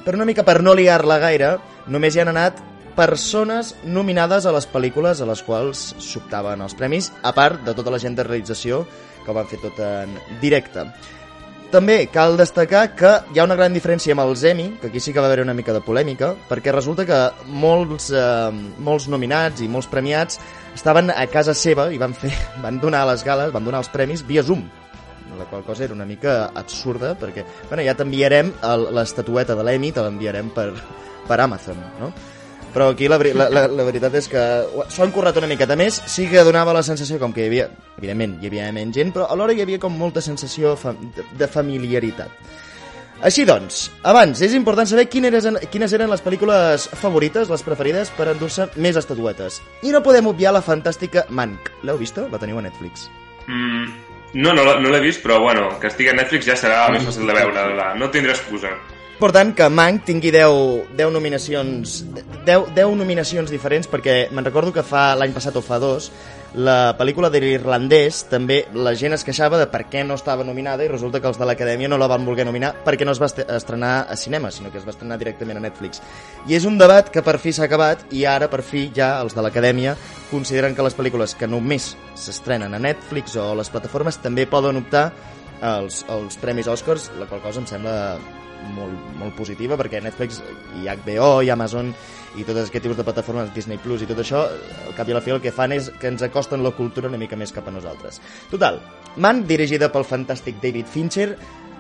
per 0.05 0.15
una 0.15 0.27
mica 0.29 0.45
per 0.45 0.61
no 0.63 0.75
liar-la 0.77 1.19
gaire, 1.23 1.57
només 1.89 2.15
hi 2.15 2.23
han 2.23 2.31
anat 2.35 2.61
persones 2.95 3.75
nominades 3.85 4.47
a 4.47 4.53
les 4.55 4.69
pel·lícules 4.71 5.21
a 5.21 5.27
les 5.27 5.43
quals 5.43 5.95
s'optaven 5.99 6.63
els 6.63 6.77
premis, 6.79 7.11
a 7.23 7.33
part 7.35 7.65
de 7.67 7.75
tota 7.75 7.91
la 7.91 7.99
gent 7.99 8.15
de 8.15 8.27
realització 8.27 8.85
que 9.25 9.33
ho 9.33 9.37
van 9.37 9.49
fer 9.51 9.59
tot 9.63 9.81
en 9.83 10.15
directe. 10.43 10.87
També 11.75 12.05
cal 12.13 12.37
destacar 12.39 12.85
que 12.95 13.11
hi 13.35 13.41
ha 13.41 13.47
una 13.49 13.57
gran 13.59 13.75
diferència 13.75 14.15
amb 14.15 14.23
els 14.23 14.45
Emmy, 14.47 14.69
que 14.79 14.93
aquí 14.93 15.01
sí 15.03 15.13
que 15.13 15.19
va 15.19 15.27
haver 15.27 15.43
una 15.43 15.57
mica 15.59 15.75
de 15.75 15.83
polèmica, 15.83 16.35
perquè 16.47 16.71
resulta 16.71 17.07
que 17.09 17.19
molts, 17.51 18.13
eh, 18.15 18.53
molts 18.79 19.09
nominats 19.11 19.65
i 19.65 19.67
molts 19.67 19.91
premiats 19.91 20.39
estaven 20.77 21.11
a 21.11 21.27
casa 21.27 21.55
seva 21.55 21.89
i 21.91 21.99
van, 21.99 22.15
fer, 22.15 22.31
van 22.65 22.79
donar 22.79 23.03
les 23.11 23.27
gales, 23.27 23.51
van 23.51 23.65
donar 23.67 23.83
els 23.83 23.91
premis 23.91 24.23
via 24.23 24.45
Zoom, 24.47 24.69
la 25.39 25.49
qual 25.51 25.65
cosa 25.65 25.85
era 25.85 25.95
una 25.95 26.07
mica 26.09 26.51
absurda, 26.55 27.15
perquè 27.19 27.45
bueno, 27.69 27.83
ja 27.87 27.97
t'enviarem 27.99 28.53
l'estatueta 28.95 29.57
de 29.59 29.67
l'Emmy, 29.67 29.93
te 29.93 30.05
l'enviarem 30.05 30.51
per, 30.55 30.71
per 31.29 31.41
Amazon, 31.41 31.83
no? 32.01 32.13
Però 32.75 32.89
aquí 32.91 33.07
la, 33.07 33.21
la, 33.23 33.47
la, 33.55 33.69
la 33.71 33.85
veritat 33.87 34.17
és 34.19 34.27
que 34.27 34.41
s'ho 34.91 35.05
han 35.05 35.13
currat 35.15 35.37
una 35.39 35.47
miqueta 35.47 35.77
més, 35.79 36.01
sí 36.11 36.27
que 36.27 36.43
donava 36.43 36.75
la 36.75 36.83
sensació 36.83 37.21
com 37.23 37.33
que 37.33 37.45
hi 37.45 37.51
havia, 37.53 37.69
evidentment, 38.01 38.41
hi 38.43 38.51
havia 38.51 38.67
menys 38.75 38.99
gent, 38.99 39.13
però 39.15 39.29
alhora 39.31 39.55
hi 39.55 39.63
havia 39.63 39.79
com 39.79 39.95
molta 39.95 40.25
sensació 40.25 40.75
de, 41.15 41.27
de 41.39 41.51
familiaritat. 41.51 42.35
Així 43.25 43.45
doncs, 43.47 43.87
abans, 44.03 44.43
és 44.43 44.57
important 44.59 44.89
saber 44.91 45.07
quines 45.09 45.37
eren, 45.39 45.61
quines 45.73 45.93
eren 45.97 46.11
les 46.11 46.21
pel·lícules 46.25 46.89
favorites, 46.99 47.49
les 47.49 47.63
preferides, 47.63 48.11
per 48.19 48.27
endur-se 48.33 48.67
més 48.75 48.99
estatuetes. 49.01 49.61
I 49.87 49.95
no 49.95 50.03
podem 50.05 50.27
obviar 50.29 50.53
la 50.53 50.65
fantàstica 50.67 51.25
Mank. 51.31 51.71
L'heu 51.87 52.01
vista? 52.01 52.27
La 52.33 52.43
teniu 52.43 52.59
a 52.59 52.67
Netflix. 52.67 53.07
Mm, 53.47 53.87
no, 54.35 54.53
no, 54.53 54.65
no 54.81 54.91
l'he 54.91 55.01
vist, 55.01 55.23
però 55.23 55.39
bueno, 55.41 55.69
que 55.81 55.89
estigui 55.91 56.11
a 56.11 56.17
Netflix 56.19 56.49
ja 56.51 56.59
serà 56.59 56.89
més 56.93 57.07
fàcil 57.07 57.31
de 57.31 57.37
veure, 57.37 57.69
la, 57.79 57.93
no 57.99 58.11
tindrà 58.11 58.35
excusa. 58.35 58.75
Important 59.15 59.55
que 59.55 59.69
Mank 59.71 60.03
tingui 60.09 60.33
10, 60.35 60.91
10 60.99 61.13
nominacions 61.15 62.01
10, 62.45 62.73
10 62.75 62.97
nominacions 62.99 63.53
diferents 63.53 63.87
perquè 63.89 64.25
me'n 64.35 64.45
recordo 64.45 64.75
que 64.75 64.83
fa 64.85 65.13
l'any 65.17 65.33
passat 65.33 65.55
o 65.57 65.63
fa 65.63 65.79
dos 65.79 66.11
la 66.55 66.95
pel·lícula 66.95 67.31
de 67.35 67.41
l'irlandès 67.43 68.21
també 68.31 68.61
la 68.79 68.93
gent 68.95 69.17
es 69.17 69.25
queixava 69.27 69.59
de 69.59 69.67
per 69.67 69.81
què 69.91 70.05
no 70.07 70.15
estava 70.15 70.45
nominada 70.47 70.85
i 70.85 70.89
resulta 70.89 71.19
que 71.21 71.27
els 71.27 71.39
de 71.41 71.47
l'Acadèmia 71.49 71.89
no 71.91 71.99
la 71.99 72.07
van 72.07 72.23
voler 72.25 72.45
nominar 72.47 72.71
perquè 72.85 73.03
no 73.05 73.11
es 73.11 73.19
va 73.21 73.27
est- 73.27 73.43
estrenar 73.51 74.07
a 74.09 74.15
cinema 74.17 74.53
sinó 74.55 74.71
que 74.71 74.79
es 74.79 74.87
va 74.87 74.93
estrenar 74.95 75.19
directament 75.19 75.59
a 75.59 75.65
Netflix. 75.65 76.01
I 76.47 76.55
és 76.55 76.65
un 76.65 76.79
debat 76.79 77.11
que 77.11 77.23
per 77.27 77.41
fi 77.43 77.53
s'ha 77.53 77.65
acabat 77.67 78.07
i 78.15 78.23
ara 78.25 78.47
per 78.51 78.63
fi 78.63 78.87
ja 78.95 79.17
els 79.21 79.35
de 79.35 79.43
l'Acadèmia 79.43 79.97
consideren 80.31 80.77
que 80.77 80.83
les 80.87 80.95
pel·lícules 80.97 81.35
que 81.35 81.49
només 81.51 81.97
s'estrenen 82.15 82.73
a 82.75 82.79
Netflix 82.79 83.35
o 83.37 83.51
a 83.51 83.59
les 83.59 83.71
plataformes 83.71 84.19
també 84.23 84.47
poden 84.47 84.77
optar 84.79 85.11
als, 85.61 86.05
als 86.09 86.37
Premis 86.39 86.69
Oscars, 86.69 87.11
la 87.19 87.27
qual 87.27 87.41
cosa 87.43 87.61
em 87.61 87.67
sembla 87.67 88.19
molt, 88.75 89.15
molt 89.21 89.37
positiva 89.39 89.79
perquè 89.81 90.03
Netflix 90.03 90.41
i 90.81 90.89
HBO 90.89 91.39
i 91.45 91.51
Amazon 91.53 91.93
i 92.35 92.43
tots 92.43 92.65
aquest 92.65 92.83
tipus 92.83 92.99
de 92.99 93.07
plataformes, 93.07 93.53
Disney 93.55 93.79
Plus 93.79 94.03
i 94.03 94.09
tot 94.11 94.19
això, 94.19 94.43
al 94.89 94.95
cap 94.97 95.09
i 95.09 95.15
a 95.15 95.19
la 95.19 95.23
fi 95.23 95.35
el 95.35 95.43
que 95.43 95.55
fan 95.55 95.75
és 95.77 95.93
que 96.01 96.11
ens 96.11 96.25
acosten 96.27 96.65
la 96.65 96.75
cultura 96.75 97.11
una 97.11 97.21
mica 97.21 97.39
més 97.39 97.55
cap 97.55 97.69
a 97.69 97.75
nosaltres. 97.75 98.21
Total, 98.51 98.81
Man, 99.17 99.45
dirigida 99.47 99.93
pel 99.95 100.07
fantàstic 100.07 100.59
David 100.63 100.91
Fincher, 100.91 101.29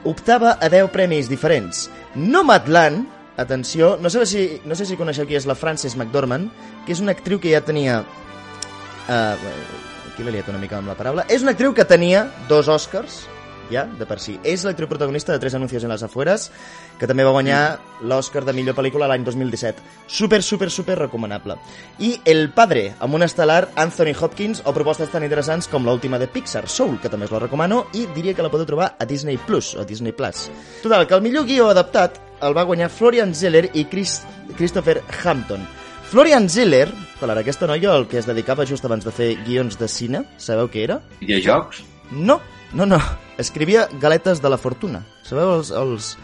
optava 0.07 0.55
a 0.63 0.69
10 0.71 0.93
premis 0.95 1.29
diferents. 1.31 1.89
Nomadland, 2.15 3.09
atenció, 3.37 3.97
no 4.01 4.11
sé 4.11 4.23
si, 4.31 4.45
no 4.65 4.79
sé 4.79 4.87
si 4.87 4.99
coneixeu 5.01 5.27
qui 5.27 5.35
és 5.35 5.49
la 5.51 5.59
Frances 5.59 5.97
McDormand, 5.99 6.53
que 6.87 6.95
és 6.95 7.03
una 7.03 7.17
actriu 7.17 7.43
que 7.43 7.51
ja 7.51 7.65
tenia... 7.65 8.03
Uh, 9.05 9.35
aquí 10.13 10.23
l'he 10.23 10.37
liat 10.37 10.49
una 10.53 10.63
mica 10.63 10.79
amb 10.79 10.93
la 10.93 10.95
paraula. 10.95 11.27
És 11.27 11.43
una 11.43 11.57
actriu 11.57 11.75
que 11.75 11.85
tenia 11.89 12.29
dos 12.49 12.71
Oscars 12.71 13.25
ja, 13.71 13.85
de 13.87 14.07
per 14.09 14.19
si. 14.23 14.37
És 14.45 14.65
l'actriu 14.65 14.89
protagonista 14.91 15.33
de 15.33 15.41
Tres 15.43 15.55
anuncios 15.55 15.85
en 15.85 15.93
les 15.93 16.03
afueres, 16.03 16.51
que 16.99 17.09
també 17.11 17.25
va 17.25 17.35
guanyar 17.35 17.61
l'Oscar 18.03 18.45
de 18.45 18.55
millor 18.57 18.77
pel·lícula 18.77 19.09
l'any 19.11 19.25
2017. 19.27 19.83
Super, 20.07 20.43
super, 20.43 20.71
super 20.71 20.99
recomanable. 20.99 21.57
I 21.99 22.15
El 22.25 22.49
Padre, 22.57 22.95
amb 23.01 23.15
un 23.19 23.27
estel·lar 23.27 23.69
Anthony 23.77 24.15
Hopkins, 24.19 24.63
o 24.65 24.75
propostes 24.77 25.13
tan 25.13 25.25
interessants 25.27 25.69
com 25.69 25.87
l'última 25.87 26.19
de 26.19 26.29
Pixar, 26.29 26.67
Soul, 26.69 26.99
que 27.01 27.13
també 27.13 27.29
us 27.29 27.35
la 27.35 27.43
recomano, 27.45 27.87
i 27.95 28.07
diria 28.15 28.35
que 28.35 28.45
la 28.45 28.53
podeu 28.53 28.69
trobar 28.69 28.95
a 28.99 29.09
Disney 29.09 29.39
Plus, 29.39 29.75
o 29.77 29.85
Disney 29.85 30.13
Plus. 30.13 30.49
Total, 30.83 31.07
que 31.07 31.17
el 31.17 31.25
millor 31.25 31.49
guió 31.49 31.71
adaptat 31.71 32.21
el 32.45 32.57
va 32.57 32.67
guanyar 32.69 32.91
Florian 32.93 33.35
Zeller 33.35 33.69
i 33.75 33.87
Chris, 33.89 34.23
Christopher 34.57 35.03
Hampton. 35.23 35.65
Florian 36.11 36.49
Zeller, 36.49 36.89
per 37.19 37.31
aquesta 37.33 37.67
noia, 37.67 37.95
el 37.97 38.05
que 38.07 38.21
es 38.21 38.27
dedicava 38.29 38.67
just 38.69 38.85
abans 38.85 39.07
de 39.07 39.11
fer 39.11 39.33
guions 39.47 39.79
de 39.81 39.89
cine, 39.89 40.21
sabeu 40.39 40.69
què 40.71 40.85
era? 40.85 41.01
Videojocs? 41.19 41.81
No, 42.13 42.37
no, 42.75 42.87
no. 42.87 43.01
Escrivia 43.39 43.89
galetes 44.01 44.43
de 44.43 44.51
la 44.51 44.59
fortuna. 44.59 45.03
Sabeu 45.27 45.57
els, 45.59 45.71
els, 45.71 46.15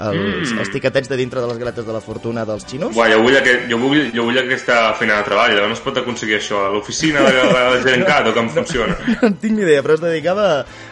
els, 0.00 0.16
Mm. 0.16 0.58
els 0.62 0.70
tiquetets 0.72 1.10
de 1.10 1.16
dintre 1.18 1.42
de 1.42 1.46
les 1.50 1.58
galetes 1.60 1.84
de 1.84 1.92
la 1.92 2.00
fortuna 2.00 2.46
dels 2.48 2.64
xinos? 2.64 2.94
Buah, 2.96 3.10
jo 3.12 3.18
vull, 3.20 3.36
aquest, 3.36 3.66
jo, 3.68 3.76
vull, 3.82 4.06
jo 4.16 4.24
vull 4.24 4.38
aquesta 4.40 4.94
feina 4.96 5.18
de 5.18 5.26
treball, 5.26 5.58
on 5.66 5.74
es 5.74 5.82
pot 5.84 5.98
aconseguir 6.00 6.38
això? 6.38 6.62
A 6.64 6.70
l'oficina 6.72 7.20
de, 7.26 7.34
de 7.36 7.50
la 7.52 7.82
Gencat 7.84 8.30
o 8.30 8.32
com 8.32 8.48
funciona? 8.48 8.96
No 9.20 9.28
en 9.28 9.36
tinc 9.42 9.58
ni 9.58 9.66
idea, 9.66 9.82
però 9.84 9.98
es 9.98 10.00
dedicava, 10.00 10.46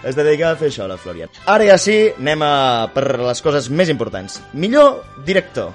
es 0.05 0.15
dedicava 0.19 0.53
a 0.53 0.61
fer 0.61 0.69
això, 0.69 0.85
la 0.91 0.99
Florian. 1.01 1.33
Ara 1.49 1.65
ja 1.71 1.79
sí, 1.81 1.97
anem 2.21 2.45
a, 2.45 2.53
per 2.93 3.07
les 3.23 3.41
coses 3.41 3.71
més 3.73 3.89
importants. 3.89 4.43
Millor 4.53 5.01
director. 5.25 5.73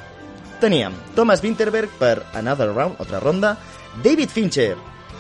Teníem 0.61 0.93
Thomas 1.17 1.41
Winterberg 1.41 1.89
per 1.97 2.19
Another 2.37 2.69
Round, 2.69 3.01
altra 3.01 3.19
ronda, 3.19 3.55
David 4.05 4.29
Fincher 4.29 4.75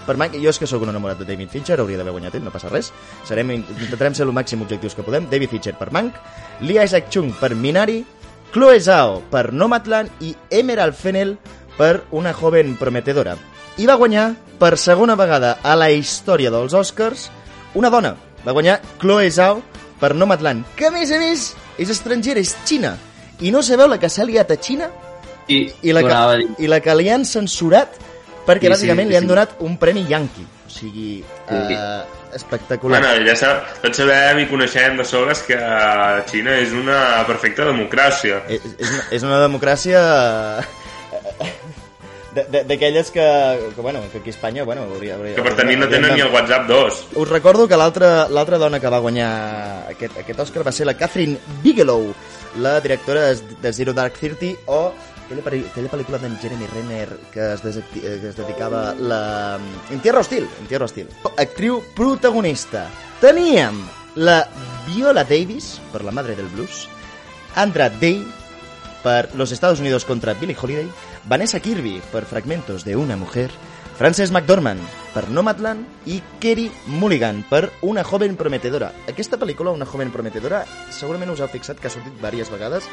per 0.07 0.17
Mank, 0.19 0.35
jo 0.41 0.51
és 0.51 0.59
que 0.59 0.67
sóc 0.69 0.83
un 0.85 0.91
enamorat 0.93 1.21
de 1.21 1.27
David 1.27 1.51
Fincher, 1.53 1.79
hauria 1.81 1.99
d'haver 1.99 2.13
guanyat 2.15 2.35
ell, 2.37 2.43
no 2.45 2.53
passa 2.53 2.71
res. 2.71 2.91
Serem, 3.27 3.51
intentarem 3.59 4.15
ser 4.17 4.27
el 4.27 4.33
màxim 4.35 4.61
objectius 4.65 4.95
que 4.97 5.05
podem. 5.05 5.29
David 5.31 5.51
Fincher 5.55 5.75
per 5.79 5.91
Mank, 5.95 6.17
Lee 6.61 6.83
Isaac 6.83 7.09
Chung 7.13 7.33
per 7.39 7.53
Minari, 7.55 8.03
Chloe 8.53 8.79
Zhao 8.79 9.21
per 9.31 9.51
Nomadland 9.51 10.21
i 10.21 10.35
Emerald 10.51 10.93
Fennell 10.93 11.37
per 11.77 12.03
Una 12.11 12.33
joven 12.37 12.75
prometedora. 12.77 13.33
I 13.81 13.87
va 13.89 13.97
guanyar, 13.97 14.27
per 14.59 14.77
segona 14.77 15.15
vegada 15.17 15.57
a 15.65 15.73
la 15.75 15.89
història 15.89 16.51
dels 16.53 16.75
Oscars, 16.77 17.29
una 17.73 17.89
dona. 17.89 18.13
Va 18.45 18.53
guanyar 18.53 18.77
Chloe 19.01 19.31
Zhao 19.33 19.63
per 19.99 20.13
Nomadland, 20.13 20.67
que 20.77 20.87
a 20.87 20.93
més 20.93 21.09
a 21.11 21.17
més 21.17 21.47
és 21.81 21.89
estrangera, 21.89 22.43
és 22.43 22.53
Xina. 22.67 22.93
I 23.41 23.49
no 23.51 23.63
sabeu 23.65 23.89
la 23.89 23.97
que 23.97 24.11
s'ha 24.11 24.27
liat 24.29 24.51
a 24.53 24.59
Xina 24.61 24.91
I, 25.49 25.65
i 25.81 25.93
la, 25.95 26.03
que, 26.05 26.47
i 26.61 26.69
la 26.69 26.79
que 26.83 26.93
li 26.95 27.09
han 27.09 27.25
censurat 27.25 27.97
perquè 28.45 28.67
Sí, 28.67 28.67
sí, 28.67 28.73
bàsicament 28.73 29.07
sí, 29.07 29.11
li 29.11 29.15
han 29.17 29.23
sí. 29.23 29.29
donat 29.29 29.55
un 29.59 29.77
premi 29.77 30.05
Yankee. 30.07 30.45
O 30.67 30.69
sigui, 30.69 31.23
Sí. 31.23 31.55
eh, 31.77 32.01
espectacular. 32.33 32.99
Bueno, 33.01 33.25
ja 33.27 33.35
sab, 33.35 33.63
tots 33.83 33.97
sabem 33.97 34.39
i 34.39 34.47
coneixem 34.49 34.97
de 34.97 35.05
sobres 35.05 35.43
que 35.45 35.57
Xina 36.31 36.55
és 36.59 36.71
una 36.73 37.23
perfecta 37.27 37.65
democràcia. 37.67 38.41
És, 38.49 38.61
és, 38.79 38.89
una, 38.89 39.03
és 39.11 39.23
una 39.23 39.39
democràcia 39.43 40.01
eh, 40.59 41.51
de- 42.33 42.45
de- 42.49 42.63
d'aquelles 42.63 43.11
que, 43.11 43.21
que, 43.75 43.81
bueno, 43.81 43.99
que 44.11 44.17
aquí 44.17 44.29
a 44.29 44.33
Espanya 44.33 44.63
bueno, 44.63 44.81
hauria, 44.83 45.13
hauria, 45.15 45.35
Que 45.35 45.43
per 45.43 45.55
tenir 45.55 45.77
no 45.77 45.87
tenen 45.87 46.15
ni 46.15 46.21
el 46.21 46.31
WhatsApp 46.33 46.65
2. 46.67 47.07
Us 47.15 47.29
recordo 47.29 47.67
que 47.67 47.77
l'altra 47.77 48.27
l'altra 48.29 48.57
dona 48.57 48.79
que 48.79 48.89
va 48.89 48.97
guanyar 48.97 49.85
aquest, 49.91 50.17
aquest 50.17 50.39
Oscar 50.39 50.65
va 50.65 50.71
ser 50.71 50.87
la 50.87 50.97
Catherine 50.97 51.37
Bigelow, 51.61 52.13
la 52.57 52.79
directora 52.81 53.27
de 53.29 53.35
de 53.61 53.73
Zero 53.73 53.93
Dark 53.93 54.13
Thirty 54.17 54.55
o 54.65 54.91
aquella, 55.41 55.67
aquella 55.71 55.89
pel·lícula 55.89 56.19
d'en 56.21 56.37
Jeremy 56.41 56.67
Renner 56.67 57.07
que 57.33 57.53
es, 57.53 57.63
desacti- 57.63 58.01
que 58.03 58.29
es 58.29 58.35
dedicava 58.37 58.93
la... 58.93 59.57
En 59.89 59.99
Tierra 60.01 60.19
Hostil, 60.21 60.47
en 60.61 60.67
Tierra 60.67 60.85
Hostil. 60.85 61.07
Actriu 61.37 61.81
protagonista. 61.95 62.85
Teníem 63.21 63.79
la 64.15 64.47
Viola 64.85 65.23
Davis, 65.23 65.79
per 65.91 66.03
la 66.03 66.11
madre 66.11 66.35
del 66.35 66.47
blues, 66.53 66.87
Andra 67.55 67.89
Day, 67.89 68.21
per 69.03 69.29
Los 69.35 69.51
Estados 69.51 69.79
Unidos 69.79 70.05
contra 70.05 70.33
Billie 70.33 70.55
Holiday, 70.59 70.89
Vanessa 71.25 71.59
Kirby 71.59 72.01
per 72.11 72.25
Fragmentos 72.25 72.83
de 72.85 72.95
una 72.95 73.17
mujer, 73.17 73.49
Frances 73.97 74.31
McDormand 74.31 74.81
per 75.13 75.27
Nomadland 75.29 76.07
i 76.09 76.17
Kerry 76.41 76.65
Mulligan 76.87 77.43
per 77.49 77.67
Una 77.85 78.03
joven 78.03 78.35
prometedora. 78.35 78.89
Aquesta 79.07 79.37
pel·lícula, 79.37 79.71
Una 79.71 79.85
joven 79.85 80.11
prometedora, 80.11 80.63
segurament 80.89 81.29
us 81.29 81.43
heu 81.43 81.49
fixat 81.51 81.79
que 81.79 81.87
ha 81.87 81.93
sortit 81.93 82.15
diverses 82.17 82.49
vegades. 82.49 82.87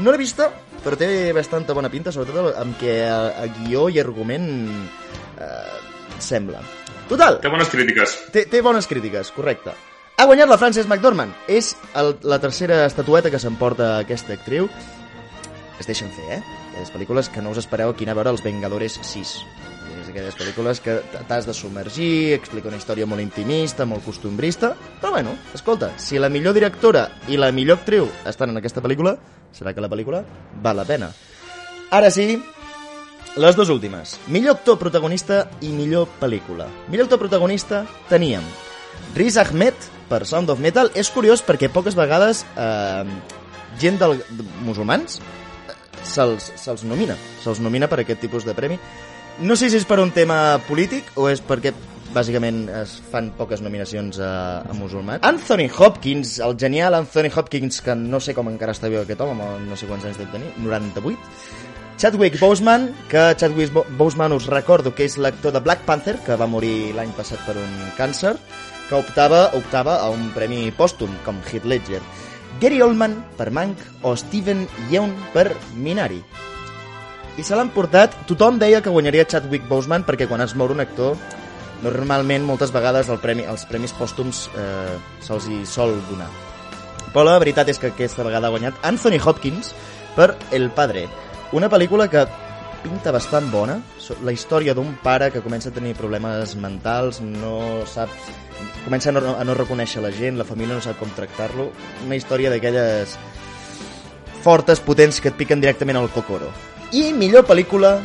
No 0.00 0.10
l'he 0.10 0.20
vista, 0.22 0.48
però 0.82 0.96
té 0.96 1.32
bastanta 1.36 1.76
bona 1.76 1.92
pinta, 1.92 2.12
sobretot 2.12 2.56
amb 2.56 2.78
què 2.80 2.96
a, 3.04 3.18
a 3.44 3.50
guió 3.60 3.90
i 3.92 4.00
argument 4.00 4.48
eh, 5.38 5.76
sembla. 6.18 6.64
Total, 7.10 7.38
Té 7.44 7.52
bones 7.52 7.68
crítiques. 7.70 8.16
Té, 8.32 8.46
té 8.50 8.64
bones 8.64 8.88
crítiques, 8.88 9.30
correcte. 9.36 9.76
Ha 10.16 10.24
guanyat 10.24 10.48
la 10.48 10.56
Frances 10.58 10.88
McDormand. 10.88 11.36
És 11.52 11.74
el, 11.94 12.16
la 12.24 12.40
tercera 12.40 12.86
estatueta 12.88 13.30
que 13.30 13.38
s'emporta 13.38 13.98
aquesta 14.00 14.32
actriu. 14.32 14.70
Es 15.76 15.86
deixen 15.86 16.08
fer, 16.16 16.40
eh? 16.40 16.42
Aquelles 16.70 16.90
pel·lícules 16.94 17.28
que 17.28 17.44
no 17.44 17.52
us 17.52 17.60
espereu 17.60 17.92
aquí 17.92 18.08
anar 18.08 18.16
a 18.16 18.22
veure 18.22 18.32
Els 18.32 18.42
Vengadores 18.42 18.96
6. 19.04 19.36
És 20.16 20.22
aquelles 20.22 20.36
pel·lícules 20.38 20.78
que 20.80 20.94
t'has 21.28 21.44
de 21.44 21.52
submergir, 21.52 22.32
explica 22.32 22.70
una 22.70 22.78
història 22.80 23.04
molt 23.04 23.20
intimista, 23.20 23.84
molt 23.84 24.00
costumbrista, 24.06 24.70
però 25.00 25.10
bueno, 25.12 25.34
escolta, 25.52 25.90
si 26.00 26.16
la 26.16 26.30
millor 26.32 26.54
directora 26.56 27.10
i 27.28 27.36
la 27.36 27.50
millor 27.52 27.82
actriu 27.82 28.08
estan 28.24 28.54
en 28.54 28.56
aquesta 28.56 28.80
pel·lícula, 28.80 29.18
serà 29.52 29.74
que 29.76 29.84
la 29.84 29.90
pel·lícula 29.92 30.22
val 30.64 30.80
la 30.80 30.86
pena. 30.88 31.10
Ara 31.92 32.08
sí, 32.10 32.38
les 33.36 33.58
dues 33.58 33.68
últimes. 33.68 34.14
Millor 34.32 34.56
actor 34.56 34.78
protagonista 34.80 35.42
i 35.60 35.68
millor 35.76 36.08
pel·lícula. 36.16 36.70
Millor 36.88 37.10
actor 37.10 37.20
protagonista 37.20 37.82
teníem 38.08 38.46
Riz 39.14 39.36
Ahmed 39.36 39.76
per 40.08 40.24
Sound 40.24 40.48
of 40.54 40.62
Metal. 40.64 40.88
És 40.96 41.12
curiós 41.12 41.44
perquè 41.44 41.68
poques 41.68 41.98
vegades 41.98 42.46
eh, 42.56 43.04
gent 43.76 44.00
del, 44.00 44.16
de, 44.30 44.48
musulmans 44.64 45.20
eh, 45.20 45.76
se'ls 46.08 46.48
se 46.56 46.78
nomina. 46.88 47.18
Se'ls 47.44 47.60
nomina 47.60 47.92
per 47.92 48.00
aquest 48.00 48.24
tipus 48.24 48.48
de 48.48 48.56
premi. 48.56 48.80
No 49.40 49.56
sé 49.56 49.68
si 49.68 49.76
és 49.76 49.84
per 49.84 49.98
un 50.00 50.10
tema 50.16 50.56
polític 50.68 51.10
o 51.20 51.26
és 51.28 51.42
perquè 51.44 51.72
bàsicament 52.14 52.62
es 52.72 52.94
fan 53.10 53.28
poques 53.36 53.60
nominacions 53.60 54.16
a, 54.22 54.62
a 54.64 54.72
musulmans. 54.76 55.20
Anthony 55.26 55.66
Hopkins, 55.68 56.38
el 56.40 56.54
genial 56.56 56.94
Anthony 56.96 57.28
Hopkins, 57.34 57.82
que 57.84 57.94
no 57.98 58.20
sé 58.24 58.32
com 58.34 58.48
encara 58.48 58.72
està 58.72 58.88
viu 58.88 59.02
aquest 59.02 59.20
home, 59.20 59.44
no 59.66 59.76
sé 59.76 59.88
quants 59.90 60.06
anys 60.08 60.16
deu 60.22 60.30
tenir, 60.32 60.54
98. 60.64 61.18
Chadwick 62.00 62.38
Boseman, 62.40 62.90
que 63.08 63.26
Chadwick 63.40 63.72
Bo- 63.72 63.84
Boseman 63.96 64.32
us 64.36 64.46
recordo 64.52 64.94
que 64.94 65.04
és 65.08 65.16
l'actor 65.20 65.52
de 65.52 65.60
Black 65.64 65.84
Panther, 65.88 66.16
que 66.24 66.36
va 66.36 66.48
morir 66.48 66.92
l'any 66.96 67.12
passat 67.16 67.40
per 67.44 67.56
un 67.60 67.76
càncer, 67.96 68.34
que 68.88 68.96
optava, 68.96 69.50
optava 69.56 69.98
a 70.00 70.08
un 70.12 70.30
premi 70.36 70.70
pòstum, 70.76 71.12
com 71.24 71.40
Heath 71.52 71.64
Ledger. 71.68 72.00
Gary 72.60 72.80
Oldman 72.84 73.18
per 73.36 73.50
Mank 73.52 73.80
o 74.04 74.14
Steven 74.16 74.64
Yeun 74.92 75.12
per 75.34 75.50
Minari. 75.76 76.22
I 77.36 77.44
se 77.44 77.56
l'han 77.56 77.68
portat, 77.68 78.14
tothom 78.28 78.56
deia 78.56 78.80
que 78.80 78.92
guanyaria 78.92 79.26
Chadwick 79.28 79.66
Boseman 79.68 80.06
perquè 80.08 80.24
quan 80.28 80.40
es 80.40 80.54
mor 80.56 80.72
un 80.72 80.80
actor 80.80 81.18
normalment 81.82 82.46
moltes 82.48 82.72
vegades 82.72 83.10
el 83.12 83.20
premi, 83.20 83.44
els 83.44 83.66
premis 83.68 83.92
pòstums 83.92 84.46
eh, 84.56 84.96
se'ls 85.20 85.48
hi 85.52 85.60
sol 85.68 85.92
donar. 86.08 86.30
Però 87.12 87.26
la 87.26 87.36
veritat 87.42 87.68
és 87.68 87.80
que 87.80 87.90
aquesta 87.92 88.24
vegada 88.24 88.48
ha 88.48 88.54
guanyat 88.54 88.80
Anthony 88.88 89.18
Hopkins 89.20 89.74
per 90.16 90.32
El 90.56 90.70
Padre, 90.72 91.04
una 91.52 91.68
pel·lícula 91.68 92.08
que 92.08 92.24
pinta 92.82 93.12
bastant 93.12 93.50
bona, 93.52 93.76
la 94.24 94.32
història 94.32 94.72
d'un 94.74 94.94
pare 95.02 95.28
que 95.34 95.42
comença 95.44 95.68
a 95.68 95.74
tenir 95.76 95.92
problemes 95.98 96.54
mentals, 96.56 97.20
no 97.20 97.84
sap 97.90 98.12
comença 98.86 99.10
a 99.10 99.16
no, 99.16 99.34
a 99.36 99.44
no 99.44 99.58
reconèixer 99.58 100.00
la 100.00 100.12
gent, 100.14 100.38
la 100.40 100.48
família 100.48 100.78
no 100.78 100.84
sap 100.84 100.96
com 101.02 101.12
tractar-lo, 101.12 101.68
una 102.06 102.16
història 102.16 102.48
d'aquelles 102.52 103.18
fortes, 104.40 104.80
potents, 104.80 105.20
que 105.20 105.32
et 105.32 105.36
piquen 105.36 105.60
directament 105.60 106.00
al 106.00 106.08
cocoro. 106.14 106.48
I 106.94 107.10
millor 107.12 107.42
pel·lícula, 107.48 107.96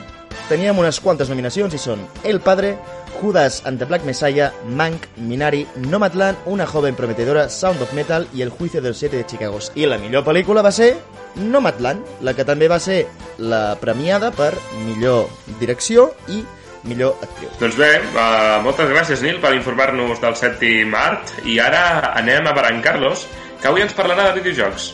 teníem 0.49 0.79
unes 0.81 0.97
quantes 0.99 1.29
nominacions 1.29 1.75
i 1.77 1.79
són 1.79 2.01
El 2.25 2.39
Padre, 2.41 2.73
Judas 3.19 3.61
and 3.69 3.77
the 3.77 3.85
Black 3.85 4.05
Messiah, 4.07 4.49
Mank, 4.65 5.05
Minari, 5.17 5.67
Nomadland, 5.85 6.39
Una 6.49 6.65
joven 6.65 6.95
prometedora, 6.95 7.47
Sound 7.49 7.81
of 7.85 7.93
Metal 7.93 8.25
i 8.33 8.41
El 8.41 8.49
juicio 8.49 8.81
del 8.81 8.95
7 8.95 9.17
de 9.17 9.25
Chicago. 9.25 9.59
I 9.75 9.85
la 9.85 9.99
millor 10.01 10.25
pel·lícula 10.25 10.63
va 10.65 10.71
ser 10.73 10.95
Nomadland, 11.35 12.01
la 12.25 12.33
que 12.33 12.47
també 12.47 12.67
va 12.67 12.79
ser 12.81 13.05
la 13.37 13.77
premiada 13.79 14.31
per 14.33 14.55
millor 14.87 15.29
direcció 15.59 16.09
i 16.27 16.41
millor 16.89 17.21
actriu. 17.21 17.53
Doncs 17.61 17.77
bé, 17.77 17.91
uh, 18.15 18.57
moltes 18.65 18.89
gràcies, 18.89 19.21
Nil, 19.21 19.37
per 19.43 19.53
informar-nos 19.53 20.25
del 20.25 20.35
sèptim 20.39 20.97
art. 20.97 21.37
I 21.45 21.59
ara 21.61 22.15
anem 22.17 22.49
a 22.49 22.57
Baran 22.57 22.81
Carlos, 22.81 23.27
que 23.61 23.69
avui 23.69 23.85
ens 23.85 23.93
parlarà 23.93 24.31
de 24.31 24.41
videojocs. 24.41 24.89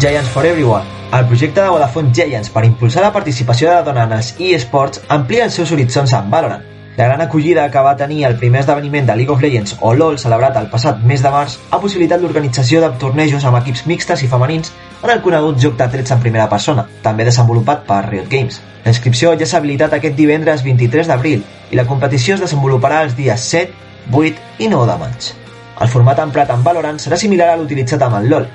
Giants 0.00 0.28
for 0.28 0.44
Everyone. 0.44 0.82
El 1.12 1.26
projecte 1.26 1.62
de 1.62 1.68
Vodafone 1.68 2.10
Giants 2.12 2.48
per 2.50 2.64
impulsar 2.66 3.02
la 3.04 3.12
participació 3.12 3.68
de 3.68 3.74
la 3.76 3.82
dona 3.86 4.06
en 4.08 4.14
els 4.16 4.32
eSports 4.42 5.04
amplia 5.16 5.44
els 5.46 5.54
seus 5.54 5.70
horitzons 5.70 6.12
amb 6.18 6.32
Valorant. 6.34 6.64
La 6.96 7.06
gran 7.06 7.20
acollida 7.22 7.68
que 7.70 7.84
va 7.86 7.94
tenir 7.96 8.24
el 8.26 8.34
primer 8.38 8.60
esdeveniment 8.64 9.06
de 9.06 9.14
League 9.16 9.32
of 9.32 9.42
Legends 9.42 9.76
o 9.80 9.92
LoL 9.94 10.18
celebrat 10.18 10.58
el 10.58 10.66
passat 10.72 10.98
mes 11.06 11.22
de 11.22 11.30
març 11.30 11.54
ha 11.70 11.78
possibilitat 11.78 12.22
l'organització 12.22 12.80
de 12.82 12.90
tornejos 12.98 13.46
amb 13.46 13.60
equips 13.60 13.84
mixtes 13.86 14.24
i 14.26 14.30
femenins 14.30 14.72
en 15.04 15.14
el 15.14 15.22
conegut 15.22 15.62
joc 15.62 15.78
de 15.78 15.88
trets 15.94 16.10
en 16.10 16.26
primera 16.26 16.48
persona, 16.50 16.88
també 17.02 17.28
desenvolupat 17.30 17.86
per 17.86 18.02
Riot 18.08 18.26
Games. 18.30 18.60
La 18.84 18.90
inscripció 18.90 19.36
ja 19.38 19.46
s'ha 19.46 19.62
habilitat 19.62 19.94
aquest 19.94 20.18
divendres 20.18 20.66
23 20.66 21.06
d'abril 21.12 21.46
i 21.70 21.78
la 21.78 21.86
competició 21.86 22.34
es 22.34 22.42
desenvoluparà 22.48 23.04
els 23.06 23.14
dies 23.14 23.46
7, 23.54 23.70
8 24.10 24.58
i 24.58 24.72
9 24.74 24.90
de 24.90 24.98
maig. 25.06 25.32
El 25.80 25.94
format 25.94 26.26
emprat 26.26 26.50
en 26.50 26.66
Valorant 26.66 26.98
serà 26.98 27.16
similar 27.20 27.52
a 27.52 27.56
l'utilitzat 27.62 28.02
amb 28.02 28.22
el 28.22 28.30
LoL. 28.34 28.52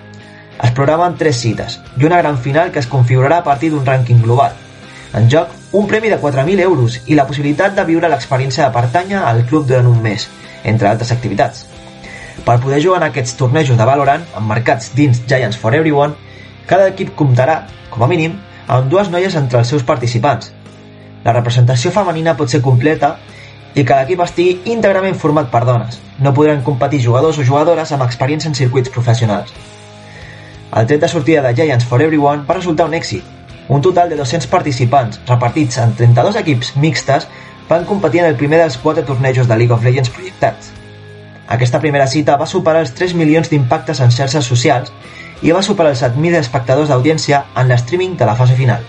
Es 0.60 0.72
programen 0.76 1.16
tres 1.16 1.38
cites 1.40 1.80
i 1.98 2.06
una 2.06 2.18
gran 2.20 2.38
final 2.38 2.72
que 2.72 2.82
es 2.84 2.88
configurarà 2.88 3.38
a 3.40 3.44
partir 3.46 3.70
d'un 3.72 3.86
rànquing 3.88 4.20
global. 4.24 4.58
En 5.16 5.30
joc, 5.32 5.54
un 5.72 5.88
premi 5.88 6.10
de 6.10 6.20
4.000 6.20 6.60
euros 6.66 7.00
i 7.08 7.16
la 7.16 7.26
possibilitat 7.28 7.78
de 7.78 7.86
viure 7.88 8.10
l'experiència 8.12 8.66
de 8.66 8.74
pertànyer 8.76 9.22
al 9.24 9.46
club 9.48 9.68
durant 9.70 9.88
un 9.88 10.02
mes, 10.04 10.28
entre 10.64 10.90
altres 10.90 11.14
activitats. 11.16 11.66
Per 12.46 12.58
poder 12.60 12.82
jugar 12.84 13.00
en 13.02 13.08
aquests 13.08 13.38
tornejos 13.40 13.78
de 13.78 13.88
Valorant, 13.88 14.28
emmarcats 14.38 14.92
dins 14.96 15.24
Giants 15.32 15.58
for 15.58 15.76
Everyone, 15.76 16.14
cada 16.68 16.92
equip 16.92 17.16
comptarà, 17.16 17.62
com 17.90 18.04
a 18.04 18.12
mínim, 18.12 18.36
amb 18.68 18.92
dues 18.92 19.10
noies 19.10 19.36
entre 19.40 19.64
els 19.64 19.72
seus 19.72 19.88
participants. 19.88 20.52
La 21.24 21.34
representació 21.34 21.92
femenina 21.96 22.36
pot 22.38 22.52
ser 22.52 22.62
completa 22.62 23.16
i 23.76 23.84
que 23.84 23.96
l'equip 23.96 24.22
estigui 24.28 24.74
íntegrament 24.76 25.16
format 25.16 25.50
per 25.52 25.64
dones. 25.66 26.00
No 26.20 26.34
podran 26.36 26.64
competir 26.68 27.04
jugadors 27.08 27.40
o 27.40 27.48
jugadores 27.48 27.92
amb 27.96 28.06
experiència 28.06 28.52
en 28.52 28.58
circuits 28.60 28.92
professionals. 28.94 29.54
El 30.70 30.86
tret 30.86 31.02
de 31.02 31.08
sortida 31.08 31.42
de 31.42 31.56
Giants 31.56 31.86
for 31.86 32.02
Everyone 32.02 32.44
va 32.46 32.56
resultar 32.60 32.86
un 32.86 32.94
èxit. 32.94 33.24
Un 33.70 33.82
total 33.82 34.10
de 34.10 34.18
200 34.18 34.46
participants, 34.48 35.20
repartits 35.28 35.80
en 35.82 35.96
32 35.98 36.36
equips 36.44 36.76
mixtes, 36.78 37.26
van 37.70 37.86
competir 37.86 38.22
en 38.22 38.28
el 38.28 38.36
primer 38.36 38.60
dels 38.62 38.78
quatre 38.78 39.04
tornejos 39.04 39.48
de 39.48 39.58
League 39.58 39.74
of 39.74 39.84
Legends 39.84 40.10
projectats. 40.10 40.70
Aquesta 41.48 41.80
primera 41.82 42.06
cita 42.08 42.38
va 42.38 42.46
superar 42.46 42.84
els 42.86 42.94
3 42.94 43.16
milions 43.18 43.50
d'impactes 43.50 44.02
en 44.06 44.14
xarxes 44.14 44.46
socials 44.46 44.94
i 45.42 45.54
va 45.56 45.64
superar 45.66 45.96
els 45.96 46.04
7.000 46.04 46.38
espectadors 46.38 46.90
d'audiència 46.90 47.44
en 47.58 47.70
l'streaming 47.72 48.14
de 48.18 48.28
la 48.30 48.36
fase 48.38 48.58
final. 48.60 48.86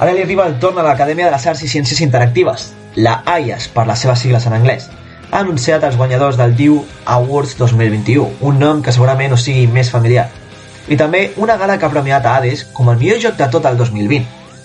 Ara 0.00 0.12
li 0.12 0.20
arriba 0.24 0.46
el 0.48 0.58
torn 0.60 0.80
a 0.80 0.84
l'Acadèmia 0.84 1.30
de 1.30 1.32
les 1.32 1.46
Arts 1.46 1.64
i 1.64 1.68
Ciències 1.68 2.00
Interactives, 2.04 2.70
la 2.96 3.22
AIAS 3.24 3.68
per 3.72 3.86
les 3.88 4.04
seves 4.04 4.20
sigles 4.20 4.46
en 4.48 4.56
anglès. 4.56 4.90
Ha 5.30 5.40
anunciat 5.40 5.84
els 5.84 5.96
guanyadors 5.96 6.36
del 6.36 6.56
DIU 6.56 6.82
Awards 7.06 7.56
2021, 7.56 8.28
un 8.40 8.58
nom 8.58 8.84
que 8.84 8.92
segurament 8.92 9.32
us 9.32 9.48
sigui 9.48 9.66
més 9.70 9.92
familiar. 9.92 10.28
I 10.90 10.96
també 10.98 11.30
una 11.38 11.54
gala 11.56 11.76
que 11.78 11.86
ha 11.86 11.92
premiat 11.92 12.24
a 12.26 12.34
Hades 12.36 12.64
com 12.74 12.88
el 12.90 12.96
millor 12.98 13.20
joc 13.22 13.36
de 13.38 13.46
tot 13.48 13.66
el 13.68 13.76
2020, 13.78 14.24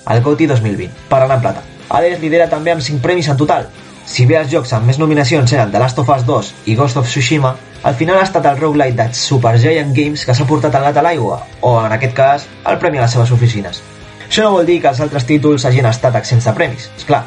el 0.10 0.22
GOTY 0.26 0.48
2020, 0.50 1.04
per 1.10 1.20
anar 1.22 1.38
en 1.38 1.44
plata. 1.44 1.62
Hades 1.90 2.18
lidera 2.20 2.48
també 2.50 2.74
amb 2.74 2.82
5 2.82 2.98
premis 3.04 3.30
en 3.30 3.38
total. 3.38 3.68
Si 4.10 4.26
bé 4.26 4.40
els 4.40 4.50
jocs 4.50 4.74
amb 4.74 4.90
més 4.90 4.98
nominacions 4.98 5.54
eren 5.54 5.70
The 5.70 5.82
Last 5.84 6.02
of 6.02 6.10
Us 6.10 6.26
2 6.26 6.50
i 6.66 6.76
Ghost 6.80 6.98
of 6.98 7.06
Tsushima, 7.06 7.54
al 7.86 7.94
final 8.00 8.18
ha 8.18 8.26
estat 8.26 8.46
el 8.50 8.58
roguelite 8.58 8.98
de 9.04 9.20
Supergiant 9.20 9.94
Games 9.94 10.26
que 10.26 10.34
s'ha 10.34 10.48
portat 10.50 10.74
el 10.74 10.88
gat 10.88 10.98
a 10.98 11.04
l'aigua, 11.06 11.44
o 11.62 11.76
en 11.84 11.94
aquest 11.94 12.18
cas, 12.18 12.50
el 12.66 12.80
premi 12.82 12.98
a 12.98 13.06
les 13.06 13.14
seves 13.14 13.34
oficines. 13.38 13.84
Això 14.26 14.48
no 14.48 14.56
vol 14.58 14.66
dir 14.66 14.80
que 14.82 14.90
els 14.90 15.04
altres 15.06 15.30
títols 15.30 15.68
hagin 15.70 15.86
estat 15.86 16.18
exempts 16.18 16.50
de 16.50 16.56
premis, 16.58 16.90
és 16.98 17.06
clar. 17.06 17.22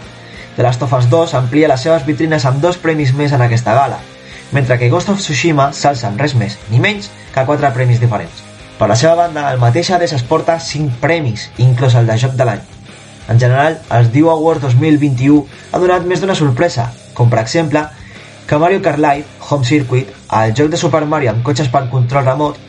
The 0.57 0.67
Last 0.67 0.83
of 0.83 0.99
Us 0.99 1.07
2 1.07 1.39
amplia 1.39 1.71
les 1.71 1.87
seves 1.87 2.03
vitrines 2.07 2.51
amb 2.51 2.59
dos 2.67 2.83
premis 2.83 3.15
més 3.15 3.31
en 3.31 3.47
aquesta 3.47 3.79
gala, 3.79 4.03
mentre 4.51 4.83
que 4.83 4.91
Ghost 4.91 5.15
of 5.15 5.23
Tsushima 5.23 5.71
s'alça 5.71 6.11
amb 6.11 6.19
res 6.19 6.35
més 6.35 6.59
ni 6.73 6.83
menys 6.83 7.13
que 7.31 7.47
quatre 7.47 7.71
premis 7.79 8.03
diferents. 8.03 8.48
Per 8.79 8.87
la 8.87 8.95
seva 8.95 9.17
banda, 9.19 9.49
el 9.51 9.59
mateix 9.59 9.89
Hades 9.91 10.13
es 10.15 10.23
porta 10.23 10.55
5 10.63 11.01
premis, 11.03 11.49
inclòs 11.59 11.97
el 11.99 12.07
de 12.07 12.15
Joc 12.23 12.37
de 12.39 12.45
l'any. 12.47 12.61
En 13.29 13.41
general, 13.43 13.81
els 13.97 14.13
Diu 14.15 14.31
Awards 14.31 14.63
2021 14.63 15.41
ha 15.73 15.81
donat 15.83 16.07
més 16.07 16.23
d'una 16.23 16.37
sorpresa, 16.39 16.85
com 17.19 17.27
per 17.33 17.41
exemple 17.43 17.83
que 18.47 18.61
Mario 18.63 18.79
Kart 18.85 19.03
Live 19.03 19.51
Home 19.51 19.67
Circuit, 19.67 20.15
el 20.43 20.55
joc 20.55 20.71
de 20.71 20.81
Super 20.81 21.03
Mario 21.11 21.35
amb 21.35 21.43
cotxes 21.43 21.73
per 21.75 21.89
control 21.91 22.25
remot, 22.31 22.63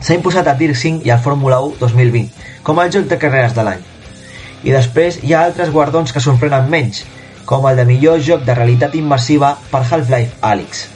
s'ha 0.00 0.16
imposat 0.16 0.48
a 0.48 0.56
Dirt 0.56 0.80
5 0.80 1.04
i 1.04 1.12
al 1.12 1.20
Fórmula 1.28 1.60
1 1.68 1.76
2020 1.84 2.64
com 2.64 2.80
el 2.80 2.96
joc 2.96 3.06
de 3.12 3.20
carreres 3.20 3.52
de 3.52 3.68
l'any. 3.68 3.84
I 4.64 4.72
després 4.72 5.20
hi 5.20 5.36
ha 5.36 5.44
altres 5.44 5.70
guardons 5.76 6.10
que 6.16 6.24
sorprenen 6.24 6.72
menys, 6.72 7.04
com 7.44 7.68
el 7.68 7.76
de 7.76 7.84
millor 7.92 8.16
joc 8.24 8.48
de 8.48 8.56
realitat 8.56 8.96
immersiva 8.96 9.58
per 9.70 9.84
Half-Life 9.84 10.40
Alyx. 10.40 10.86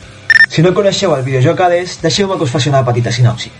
Si 0.48 0.64
no 0.64 0.72
coneixeu 0.72 1.12
el 1.14 1.26
videojoc 1.28 1.66
Hades, 1.68 2.00
deixeu-me 2.00 2.40
que 2.40 2.48
us 2.48 2.56
faci 2.56 2.72
una 2.72 2.86
petita 2.88 3.12
sinopsi. 3.12 3.52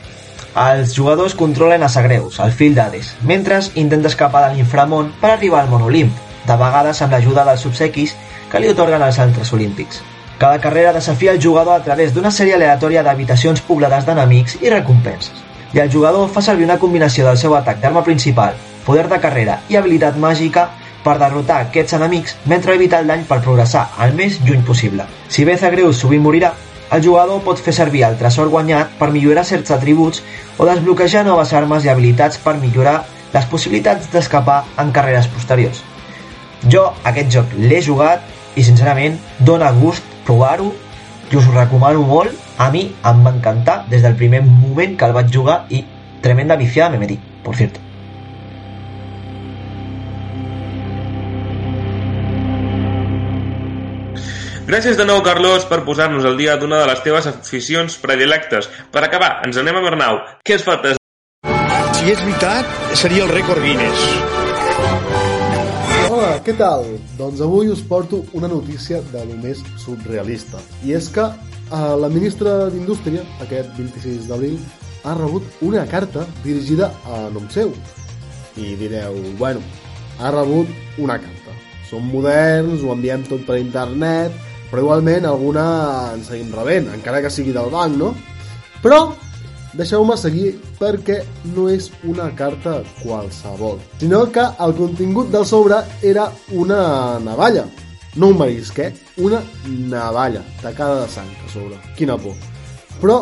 Els 0.59 0.91
jugadors 0.97 1.37
controlen 1.39 1.85
a 1.87 1.89
Sagreus, 1.89 2.41
el 2.43 2.51
fill 2.51 2.73
d'Hades, 2.75 3.13
mentre 3.23 3.61
intenta 3.79 4.11
escapar 4.11 4.41
de 4.43 4.57
l'inframón 4.57 5.13
per 5.21 5.31
arribar 5.31 5.61
al 5.61 5.69
món 5.71 5.85
Olimp, 5.87 6.17
de 6.49 6.57
vegades 6.59 6.99
amb 7.05 7.15
l'ajuda 7.15 7.45
dels 7.47 7.67
obsequis 7.69 8.17
que 8.51 8.59
li 8.59 8.73
otorguen 8.73 9.05
els 9.07 9.21
altres 9.23 9.53
olímpics. 9.55 10.01
Cada 10.39 10.59
carrera 10.59 10.97
desafia 10.97 11.37
el 11.37 11.39
jugador 11.45 11.77
a 11.77 11.85
través 11.85 12.11
d'una 12.15 12.33
sèrie 12.35 12.57
aleatòria 12.57 13.05
d'habitacions 13.07 13.63
poblades 13.69 14.09
d'enemics 14.09 14.59
i 14.65 14.75
recompenses. 14.75 15.45
I 15.77 15.85
el 15.85 15.93
jugador 15.95 16.27
fa 16.35 16.43
servir 16.43 16.67
una 16.67 16.81
combinació 16.83 17.29
del 17.29 17.39
seu 17.39 17.55
atac 17.55 17.79
d'arma 17.79 18.03
principal, 18.03 18.59
poder 18.87 19.07
de 19.07 19.23
carrera 19.23 19.61
i 19.69 19.79
habilitat 19.79 20.19
màgica 20.19 20.71
per 21.05 21.21
derrotar 21.23 21.61
aquests 21.69 21.95
enemics 22.01 22.35
mentre 22.51 22.75
evitar 22.75 23.05
el 23.05 23.13
dany 23.13 23.23
per 23.29 23.45
progressar 23.47 23.93
el 24.03 24.19
més 24.19 24.41
lluny 24.43 24.67
possible. 24.67 25.07
Si 25.29 25.47
bé 25.47 25.55
Zagreus 25.57 26.03
sovint 26.03 26.25
morirà, 26.25 26.51
el 26.91 27.05
jugador 27.05 27.43
pot 27.45 27.61
fer 27.61 27.75
servir 27.77 28.05
el 28.07 28.17
tresor 28.21 28.49
guanyat 28.53 28.95
per 28.99 29.11
millorar 29.13 29.45
certs 29.45 29.73
atributs 29.75 30.23
o 30.57 30.67
desbloquejar 30.69 31.25
noves 31.27 31.53
armes 31.53 31.85
i 31.85 31.93
habilitats 31.93 32.41
per 32.45 32.57
millorar 32.61 33.03
les 33.35 33.49
possibilitats 33.51 34.09
d'escapar 34.13 34.63
en 34.81 34.93
carreres 34.93 35.29
posteriors. 35.35 35.83
Jo 36.67 36.89
aquest 37.05 37.33
joc 37.35 37.57
l'he 37.59 37.81
jugat 37.85 38.25
i 38.57 38.65
sincerament 38.67 39.19
dona 39.39 39.71
gust 39.73 40.05
provar-ho 40.27 40.73
i 41.31 41.37
us 41.37 41.49
ho 41.49 41.57
recomano 41.57 42.07
molt. 42.09 42.33
A 42.59 42.71
mi 42.75 42.89
em 43.07 43.21
va 43.25 43.35
encantar 43.37 43.85
des 43.91 44.03
del 44.03 44.17
primer 44.19 44.41
moment 44.47 44.97
que 44.99 45.07
el 45.07 45.15
vaig 45.15 45.31
jugar 45.35 45.61
i 45.69 45.85
tremenda 46.25 46.57
viciada 46.57 46.91
me 46.91 46.99
metí, 46.99 47.21
por 47.45 47.55
cierto. 47.55 47.88
Gràcies 54.69 54.99
de 55.01 55.05
nou, 55.09 55.23
Carlos, 55.25 55.63
per 55.65 55.79
posar-nos 55.81 56.27
al 56.29 56.35
dia 56.37 56.59
d'una 56.61 56.83
de 56.83 56.87
les 56.91 56.99
teves 57.01 57.25
aficions 57.25 57.95
predilectes. 58.03 58.67
Per 58.93 59.01
acabar, 59.01 59.39
ens 59.47 59.57
anem 59.57 59.79
a 59.79 59.81
Bernau. 59.81 60.19
Què 60.45 60.59
es 60.59 60.65
fa 60.67 60.75
Si 61.97 62.11
és 62.13 62.21
veritat, 62.21 62.75
seria 62.93 63.23
el 63.25 63.31
rècord 63.33 63.65
Guinness. 63.65 64.03
Hola, 66.11 66.35
què 66.45 66.53
tal? 66.59 66.85
Doncs 67.17 67.41
avui 67.47 67.73
us 67.73 67.81
porto 67.81 68.21
una 68.37 68.51
notícia 68.53 69.01
de 69.09 69.23
lo 69.31 69.39
més 69.41 69.63
surrealista. 69.81 70.61
I 70.85 70.93
és 70.99 71.09
que 71.17 71.25
eh, 71.25 71.95
la 72.03 72.11
ministra 72.13 72.69
d'Indústria, 72.69 73.25
aquest 73.41 73.73
26 73.79 74.29
d'abril, 74.29 74.59
ha 75.09 75.15
rebut 75.17 75.49
una 75.65 75.87
carta 75.89 76.27
dirigida 76.45 76.91
a 77.09 77.23
nom 77.33 77.49
seu. 77.49 77.73
I 78.61 78.77
direu, 78.77 79.17
bueno, 79.41 79.65
ha 80.21 80.35
rebut 80.37 81.01
una 81.01 81.17
carta. 81.17 81.57
Som 81.89 82.13
moderns, 82.13 82.85
ho 82.85 82.93
enviem 82.93 83.25
tot 83.25 83.49
per 83.49 83.57
internet, 83.63 84.37
però 84.71 84.83
igualment 84.83 85.27
alguna 85.27 85.65
en 86.15 86.25
seguim 86.27 86.53
rebent, 86.55 86.91
encara 86.95 87.23
que 87.25 87.33
sigui 87.33 87.55
del 87.57 87.71
banc, 87.73 87.97
no? 87.97 88.13
Però 88.83 89.01
deixeu-me 89.79 90.17
seguir 90.17 90.53
perquè 90.79 91.19
no 91.55 91.69
és 91.73 91.91
una 92.09 92.29
carta 92.37 92.79
qualsevol, 93.03 93.81
sinó 94.01 94.25
que 94.33 94.45
el 94.65 94.75
contingut 94.79 95.33
del 95.35 95.47
sobre 95.47 95.83
era 96.03 96.29
una 96.53 97.19
navalla, 97.23 97.67
no 98.17 98.33
un 98.33 98.39
marisquet, 98.39 98.97
una 99.19 99.43
navalla 99.67 100.43
tacada 100.63 101.03
de 101.05 101.13
sang 101.13 101.29
a 101.45 101.53
sobre. 101.53 101.79
Quina 101.97 102.17
por. 102.19 102.35
Però 102.99 103.21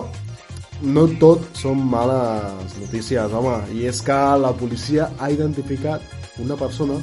no 0.82 1.06
tot 1.20 1.44
són 1.56 1.80
males 1.90 2.74
notícies, 2.80 3.32
home, 3.32 3.58
i 3.72 3.86
és 3.88 4.02
que 4.04 4.18
la 4.40 4.52
policia 4.56 5.10
ha 5.18 5.30
identificat 5.32 6.02
una 6.42 6.56
persona 6.56 6.98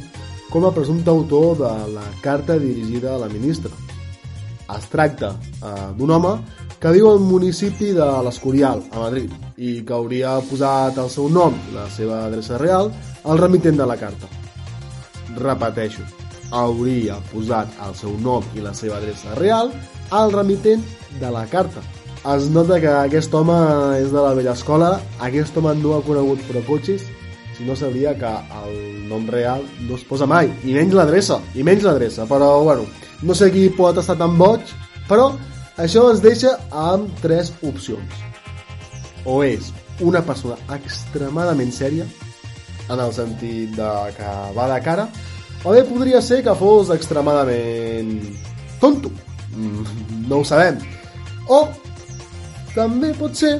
com 0.53 0.65
a 0.67 0.73
presumpte 0.73 1.09
autor 1.09 1.57
de 1.57 1.73
la 1.95 2.05
carta 2.21 2.59
dirigida 2.61 3.15
a 3.15 3.21
la 3.23 3.29
ministra. 3.29 3.71
Es 4.77 4.89
tracta 4.91 5.33
eh, 5.33 5.71
d'un 5.97 6.11
home 6.15 6.33
que 6.83 6.91
viu 6.91 7.07
al 7.09 7.21
municipi 7.23 7.93
de 7.95 8.05
l'Escorial, 8.25 8.81
a 8.91 9.05
Madrid, 9.05 9.31
i 9.55 9.77
que 9.87 9.95
hauria 9.95 10.35
posat 10.49 10.97
el 10.99 11.09
seu 11.13 11.29
nom 11.31 11.55
la 11.75 11.85
seva 11.93 12.25
adreça 12.25 12.59
real 12.59 12.91
al 13.23 13.39
remitent 13.39 13.79
de 13.79 13.87
la 13.87 13.95
carta. 14.01 14.27
Repeteixo, 15.37 16.03
hauria 16.51 17.17
posat 17.31 17.71
el 17.87 17.95
seu 17.97 18.13
nom 18.21 18.43
i 18.57 18.63
la 18.65 18.73
seva 18.77 18.99
adreça 18.99 19.35
real 19.39 19.71
al 20.11 20.33
remitent 20.35 20.83
de 21.21 21.31
la 21.31 21.45
carta. 21.47 21.81
Es 22.33 22.49
nota 22.55 22.79
que 22.79 22.91
aquest 22.91 23.33
home 23.35 23.55
és 23.99 24.11
de 24.11 24.21
la 24.21 24.33
vella 24.35 24.53
escola, 24.55 24.93
aquest 25.27 25.57
home 25.59 25.73
no 25.81 25.97
ha 25.97 26.03
conegut 26.05 26.43
precotxis, 26.47 27.07
si 27.57 27.65
no 27.67 27.75
sabria 27.75 28.13
que 28.17 28.29
el 28.63 29.07
nom 29.09 29.25
real 29.29 29.65
no 29.87 29.97
es 29.97 30.05
posa 30.07 30.27
mai, 30.29 30.51
i 30.63 30.75
menys 30.75 30.95
l'adreça, 30.95 31.39
i 31.55 31.65
menys 31.67 31.83
l'adreça, 31.87 32.27
però 32.29 32.53
bueno, 32.63 32.87
no 33.23 33.35
sé 33.35 33.49
qui 33.53 33.69
pot 33.71 33.97
estar 33.99 34.17
tan 34.19 34.35
boig, 34.37 34.61
però 35.07 35.31
això 35.79 36.09
ens 36.11 36.21
deixa 36.23 36.57
amb 36.69 37.09
tres 37.23 37.53
opcions. 37.63 38.19
O 39.25 39.41
és 39.43 39.71
una 40.03 40.21
persona 40.25 40.57
extremadament 40.75 41.71
sèria, 41.71 42.05
en 42.91 42.99
el 42.99 43.13
sentit 43.15 43.71
de 43.77 43.91
que 44.17 44.31
va 44.57 44.67
de 44.73 44.79
cara, 44.83 45.07
o 45.63 45.71
bé 45.71 45.85
podria 45.87 46.21
ser 46.21 46.41
que 46.43 46.55
fos 46.59 46.91
extremadament 46.91 48.19
tonto. 48.81 49.11
Mm, 49.55 50.27
no 50.27 50.41
ho 50.41 50.43
sabem. 50.43 50.81
O 51.47 51.67
també 52.75 53.13
pot 53.15 53.37
ser 53.37 53.55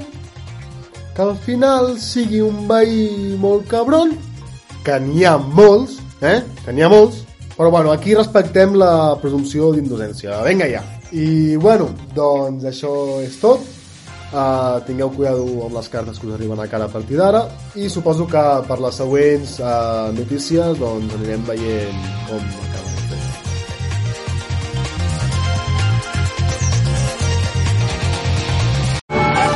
que 1.16 1.22
al 1.24 1.36
final 1.46 1.94
sigui 2.02 2.42
un 2.44 2.66
veí 2.68 3.38
molt 3.40 3.70
cabron, 3.72 4.12
que 4.84 5.00
n'hi 5.00 5.24
ha 5.24 5.38
molts, 5.38 6.02
eh? 6.22 6.42
Que 6.66 6.74
n'hi 6.76 6.84
ha 6.84 6.92
molts, 6.92 7.23
però 7.58 7.70
bueno, 7.70 7.92
aquí 7.92 8.16
respectem 8.18 8.74
la 8.80 9.16
presumpció 9.22 9.72
d'innocència. 9.74 10.42
Vinga 10.48 10.68
ja. 10.72 10.82
I 11.14 11.56
bueno, 11.62 11.90
doncs 12.16 12.66
això 12.70 13.22
és 13.22 13.38
tot. 13.42 13.62
Uh, 14.34 14.82
tingueu 14.88 15.12
cuidado 15.14 15.46
amb 15.68 15.76
les 15.78 15.86
cartes 15.94 16.18
que 16.18 16.26
us 16.26 16.34
arriben 16.34 16.58
a 16.58 16.66
cara 16.66 16.88
a 16.90 16.90
partir 16.90 17.20
d'ara 17.20 17.44
i 17.78 17.86
suposo 17.86 18.26
que 18.26 18.42
per 18.66 18.80
les 18.82 18.98
següents 18.98 19.60
uh, 19.62 20.10
notícies 20.18 20.74
doncs 20.80 21.14
anirem 21.20 21.46
veient 21.46 22.00
com 22.32 22.42
acaba 22.64 22.90
el 22.90 23.06
tema. 23.12 23.30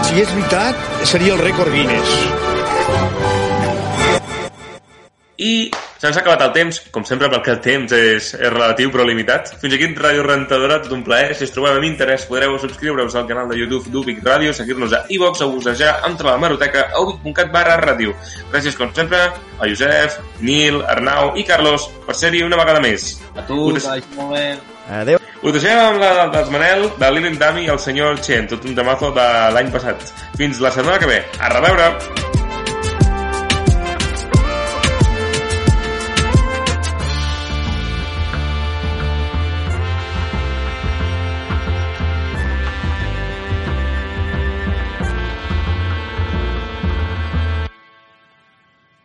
Si 0.06 0.22
és 0.22 0.30
veritat, 0.36 0.76
seria 1.10 1.34
el 1.34 1.42
rècord 1.42 1.74
Guinness. 1.74 2.14
I 5.42 5.72
se'ns 5.98 6.18
ha 6.18 6.22
acabat 6.22 6.44
el 6.46 6.54
temps, 6.56 6.80
com 6.94 7.06
sempre 7.08 7.30
perquè 7.34 7.56
el 7.56 7.62
temps 7.64 7.94
és, 7.98 8.32
és 8.38 8.54
relatiu 8.54 8.92
però 8.94 9.06
limitat. 9.08 9.54
Fins 9.62 9.76
aquí 9.76 9.90
Ràdio 9.98 10.26
Rentadora, 10.26 10.80
tot 10.84 10.94
un 10.96 11.04
plaer. 11.06 11.36
Si 11.36 11.48
us 11.48 11.54
trobeu 11.56 11.78
amb 11.78 11.88
interès 11.88 12.28
podreu 12.30 12.58
subscriure-us 12.62 13.18
al 13.18 13.28
canal 13.30 13.50
de 13.50 13.60
YouTube 13.60 13.92
d'Ubic 13.94 14.24
Ràdio, 14.26 14.54
seguir-nos 14.54 14.94
a 14.94 15.04
iVox 15.14 15.44
o 15.46 15.52
bussejar 15.56 15.98
entrar 16.08 16.34
a 16.34 16.38
la 16.38 16.44
maroteca 16.46 16.88
a 16.94 17.04
ubic.cat 17.04 17.52
barra 17.54 17.80
ràdio. 17.82 18.16
Gràcies 18.52 18.78
com 18.78 18.94
sempre 18.96 19.24
a 19.28 19.70
Josep, 19.70 20.20
Nil, 20.42 20.82
Arnau 20.86 21.36
i 21.38 21.46
Carlos 21.48 21.90
per 22.06 22.16
ser-hi 22.16 22.44
una 22.46 22.60
vegada 22.60 22.84
més. 22.84 23.16
A 23.36 23.46
tu, 23.48 23.74
molt 23.74 24.36
bé. 24.36 24.50
Adéu. 24.88 25.20
Ho 25.44 25.52
deixem 25.54 25.78
amb 25.78 26.00
la 26.02 26.30
dels 26.34 26.50
Manel, 26.54 26.88
de 26.98 27.12
Living 27.14 27.38
Dummy 27.42 27.68
i 27.68 27.74
el 27.74 27.82
senyor 27.84 28.22
Chen, 28.26 28.48
tot 28.50 28.66
un 28.66 28.78
temazo 28.78 29.12
de 29.16 29.28
l'any 29.54 29.70
passat. 29.74 30.10
Fins 30.40 30.64
la 30.64 30.74
setmana 30.74 30.98
que 31.04 31.12
ve. 31.14 31.22
A 31.38 31.54
reveure! 31.54 32.27